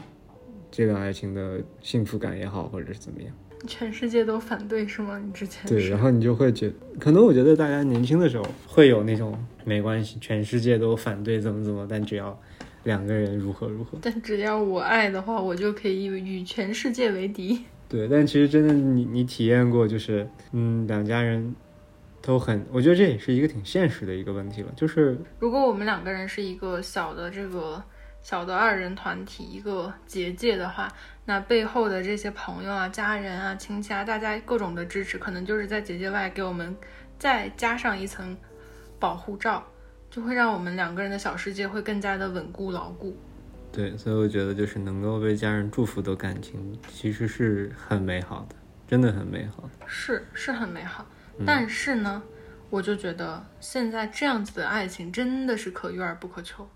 [0.71, 3.35] 这段爱情的幸福感也好，或者是怎么样。
[3.67, 5.19] 全世界都反对是吗？
[5.19, 12.39] 你之前对，然后你就会觉得可能我觉得大家年轻的时候会有那种没关系，全世界都反对怎么怎么，但只要
[12.85, 13.99] 两个人如何如何。
[14.03, 17.65] 但只要我爱的话，我就可以与全世界为敌。
[17.89, 21.55] 对，但其实真的你你体验过，就是嗯，两家人
[22.23, 27.83] 都很，我觉得这也是一个挺现实的一个问题了，就是如果我们两个人是一个小的这个
[28.23, 30.87] 小的二人团体，一个结界的话，
[31.25, 36.77] 那背后的这些朋友啊、家人啊、亲戚啊，大家各种的支持，可能就是在结界外给我们
[37.19, 38.37] 再加上一层
[39.01, 39.67] 保护罩，
[40.11, 43.17] 就会让我们两个人的小世界会更加的稳固牢固。
[43.73, 48.57] 对，所以我觉得就是能够被家人祝福的感情，其实是很美好的，
[48.89, 49.87] 真的很美好的。
[49.87, 51.07] 是是很美好，
[51.47, 52.21] 但是呢，
[52.69, 56.69] 我就觉得现在这样子的爱情真的是可遇而不可求。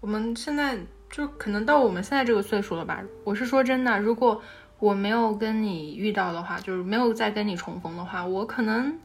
[0.00, 0.76] 我们现在
[1.08, 3.00] 就可能到我们现在这个岁数了吧？
[3.22, 4.42] 我是说真的，如果
[4.80, 8.98] 我没有跟你遇到的话，就是没有再跟你重逢的话，我可能，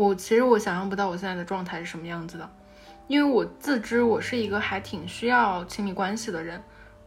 [0.00, 2.50] 我其实我想象不到我现在的状态是什么样子的，
[3.06, 6.62] 因为我自知我是一个还挺需要亲密关系的人，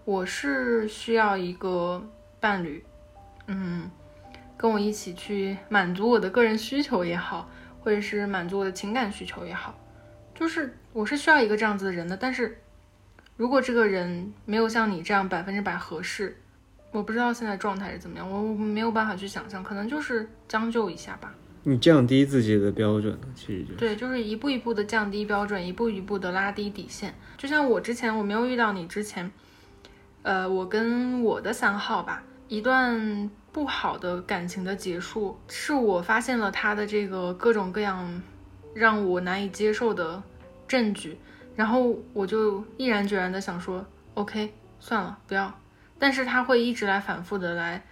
[0.05, 2.07] 我是需要一个
[2.39, 2.85] 伴侣，
[3.47, 3.89] 嗯，
[4.55, 7.49] 跟我一起去满足我的个人需求也好，
[7.81, 9.73] 或者是满足我的情感需求也好，
[10.35, 12.15] 就是我是需要一个这样子的人的。
[12.15, 12.61] 但是
[13.35, 16.37] 如果这个人没有像你这样百分之百合适，
[16.91, 21.33] 我不知道现在状态是怎么样，我我没有办法去想象，可能就是将就一下吧。
[21.66, 27.14] 你降低自己的标准，其实就是对，就是一步一步的降低标准，一步一步的拉低底线。
[27.38, 29.32] 就像我之前我没有遇到你之前，
[30.24, 38.22] 呃，我跟我的三号吧，一段不好的感情的结束，是我发现了他的这个各种各样
[38.74, 40.22] 让我难以接受的
[40.68, 41.18] 证据，
[41.55, 43.86] 然后我就毅然决然的想说
[44.16, 45.57] ，OK，算了，不要。
[45.97, 47.86] 但是他会一直来反复的来，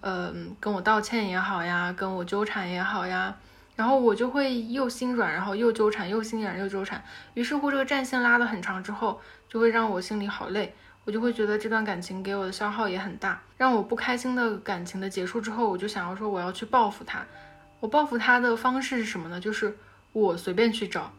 [0.00, 3.36] 呃，跟我道歉也好呀，跟我纠缠也好呀，
[3.76, 7.02] 然后我就会又心软，然后又纠缠，又心软又纠缠，
[7.34, 10.74] 于是乎这个战线拉得很长之后，就会让我心里好累，
[11.04, 17.24] 我就会觉得这段感情给我的消耗也很大，让我不开心的感情的结束之后，我就想要说我要去报复他，
[17.80, 19.40] 我报复他的方式是什么呢？
[19.40, 19.76] 就是
[20.12, 21.12] 我随便去找，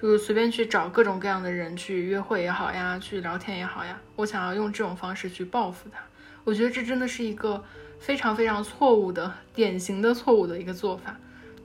[0.00, 6.00] 就是随便去找各种各样的人去约会也好呀，去聊天也好呀，我想要用这种方式去报复他，
[6.44, 7.62] 我觉得这真的是一个
[7.98, 11.16] 非常非常错误的、典型的错误的一个做法。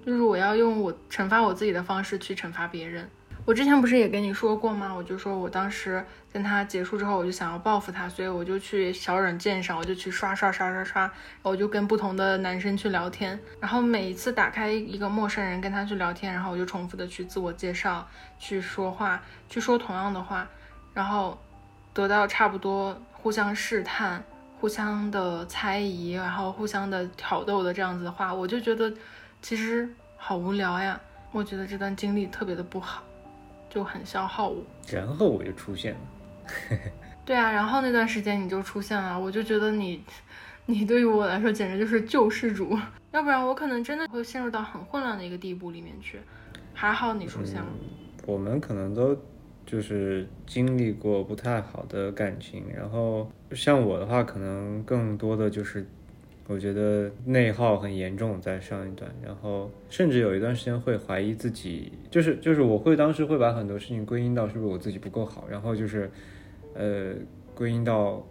[0.06, 3.10] 就是我要用我惩罚我自己的方式去惩罚别人。
[3.46, 4.94] 我之前不是也跟你说过吗？
[4.96, 11.12] 我就说我当时跟他结束之后，我就想要报复他，所以我就去小软件上，我就去刷刷刷刷刷，
[11.42, 18.08] 我就跟不同的男生去聊天，然后每一次打开一个陌生人跟他去聊天，然后我就重复的去自我介绍，
[18.40, 20.48] 去说话，去说同样的话，
[20.94, 21.38] 然后
[21.94, 24.24] 得到差不多互相试探、
[24.64, 28.90] 互相的猜疑，然后互相的挑逗的这样子的话，我就觉得
[29.42, 30.98] 其实好无聊呀。
[31.34, 33.04] 我觉得这段经历特别的不好。
[33.70, 36.00] 就很消耗我，然后我就出现了。
[37.26, 40.02] 对啊，然后那段时间你就出现了，我就觉得你，
[40.66, 42.80] 你对于我来说简直就是救世主，
[43.12, 46.22] 要不然我可能真的会陷入到很混乱的一个地步里面去。
[46.74, 47.68] 还好你出现了。
[48.26, 49.14] 我们可能都
[49.66, 55.86] 就是经历过不太好的感情，然后像我的话，可能更多的就是。
[56.46, 66.12] 我觉得内耗很严重，在上一段，然后甚至有一段时间会怀疑自己，就是就是我会当时会把很多事情归因到是不是我自己不够好，然后就是，
[66.74, 67.14] 呃，
[67.56, 68.22] 归因到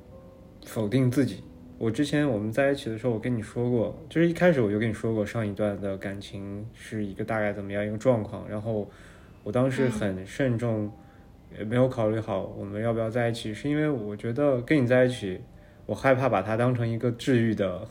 [0.67, 1.43] 否定自己。
[1.79, 8.87] 我之前我们在一起的时候，我跟你说过，就是一开始我就跟你说过上一段的感情是一个大概怎么样一个状况，然后
[9.43, 10.93] 我当时很慎重，
[11.59, 15.41] 也没有考虑好我们要不要在一起，是因为我觉得跟你在一起，
[15.87, 17.87] 我害怕把它当成一个治愈的。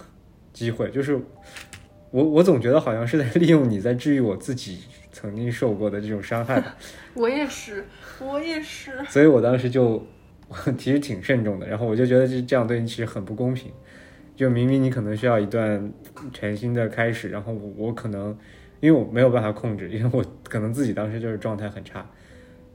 [0.53, 1.17] 机会就是
[2.09, 4.79] 我，我总觉得好像是在利用你在治愈我自己
[5.13, 6.61] 曾经受过的这种伤害。
[7.15, 7.85] 我也是，
[8.19, 8.91] 我也是。
[9.07, 10.05] 所以我当时就
[10.77, 13.71] 其实挺慎重的，然后我就觉得这这样对你其实很不公平。
[14.35, 15.89] 就明明你可能需要一段
[16.33, 18.37] 全新的开始，然后我我可能
[18.81, 22.05] 因为我没有办法控制，因为我可能自己当时就是状态很差，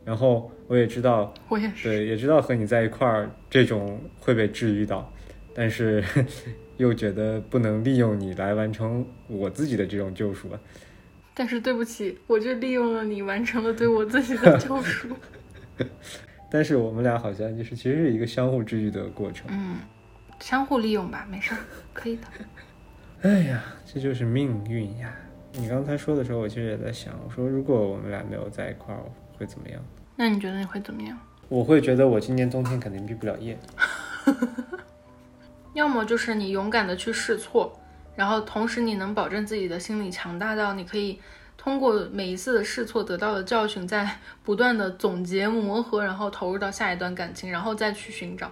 [0.07, 5.13] 然后我也知道，我也是，对，也知道和你在一块儿这种会被治愈到，
[5.55, 6.03] 但是。
[6.77, 10.61] 又觉得不能利用你来完成我自己的这种救赎吧！
[11.33, 15.09] 但是对不起，我就利用了你，完成了对我自己的救赎。
[16.53, 19.47] 但是我们俩好像就是其实是一个相互治愈的过程。
[19.51, 19.77] 嗯，
[20.39, 21.59] 相互利用吧，没事儿，
[21.95, 22.25] 可以的。
[23.23, 25.17] 哎呀，这就是命运呀！
[25.53, 29.01] 你刚才说的时候，我其实也在想，我说如果我们俩没有在一块儿，
[29.39, 29.83] 会怎么样？
[30.17, 31.17] 那你觉得你会怎么样？
[31.49, 33.57] 我会觉得我今年冬天肯定毕不了业。
[35.75, 37.79] 要么就是你勇敢的去试错，
[38.17, 41.21] 然后同时你能保证自己的心理强大到你可以
[41.59, 44.09] 通过每一次的试错得到的教训，在
[44.43, 48.51] 不断的总结磨合，然后投入到下一段感情，然后再去寻找。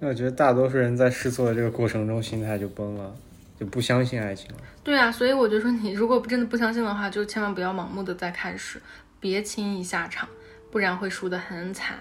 [0.00, 3.14] 那我觉得大多数人在试错的这个过程中心态就崩了，
[3.60, 4.56] 就不相信爱情了。
[4.82, 8.80] 对啊，所以我就说你如果真的不相信的话，就千万不要盲目的再开始，
[9.20, 10.28] 别轻易下场，
[10.74, 11.96] 不然会输得很惨。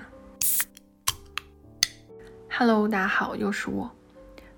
[2.50, 3.92] Hello，大家好，又是我。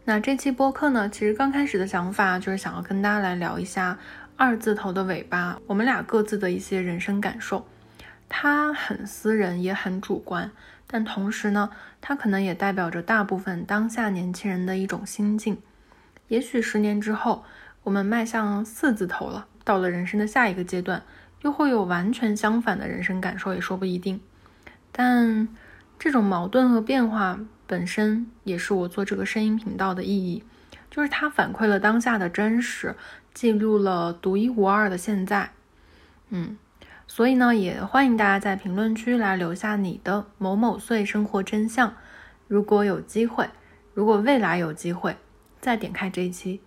[0.06, 4.00] 那这期播客呢，其实刚开始的想法就是想要跟大家来聊一下
[4.38, 7.68] 二字头的尾巴，我们俩各自的一些人生感受。
[8.30, 10.50] 它很私人，也很主观，
[10.88, 15.62] 但同时呢，它可能也代表着大部分当下年轻人的一种心境。
[16.30, 17.44] 也许十年之后，
[17.84, 21.04] 我们迈向四字头了，到了人生的下一个阶段，
[21.42, 24.20] 又会有完全相反的人生感受，也说不一定。
[24.92, 25.48] 但
[25.98, 27.40] 这种矛盾和变化。
[27.68, 30.44] 本身也是我做这个声音频道的意义，
[30.92, 32.96] 就是它反馈了当下的真实，
[33.34, 35.50] 记录了独一无二的现在。
[36.30, 36.60] 嗯，
[37.08, 41.96] 所以呢，也欢迎大家在评论区来留下你的某某岁生活真相。
[42.48, 43.50] 如果有机会，
[43.96, 45.18] 如果未来有机会，
[45.60, 46.62] 再点开这一期，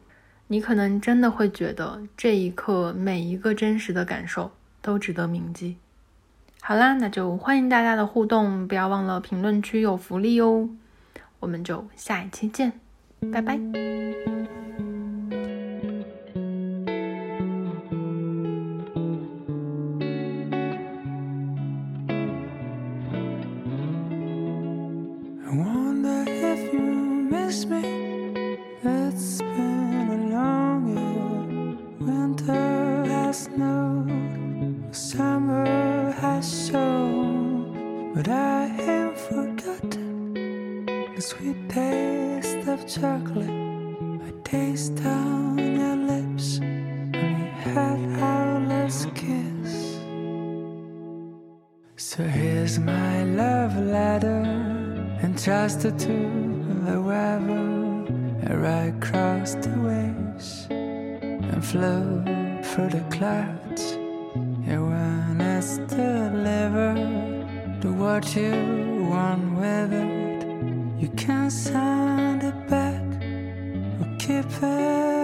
[0.48, 4.50] 你可能真的会觉得这一刻每一个真实的感受
[4.88, 5.76] 都值得铭记。
[6.62, 10.70] 好啦，那就欢迎大家的互动，不要忘了评论区有福利哦。
[11.40, 12.72] 我们就下一期见，
[13.30, 13.60] 拜拜。
[44.28, 47.34] my taste on your lips we
[47.72, 49.98] had our last kiss.
[51.96, 54.42] So here's my love letter,
[55.22, 56.16] entrusted to
[56.86, 57.76] the weather.
[58.40, 62.22] And ride across the waves and flow
[62.62, 63.92] through the clouds.
[64.68, 72.17] And when it's delivered, to what you want with it, you can sign
[74.48, 75.17] fair.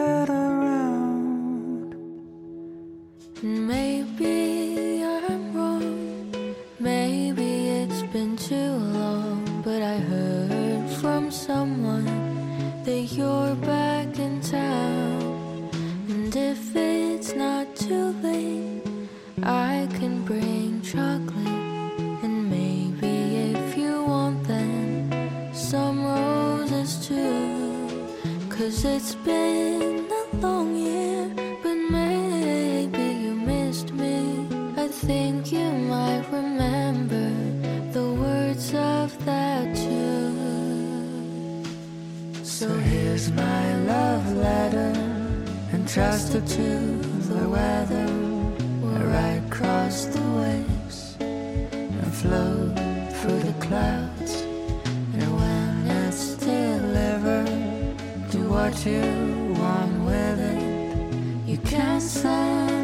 [58.83, 61.49] You want with it.
[61.49, 62.84] You can't send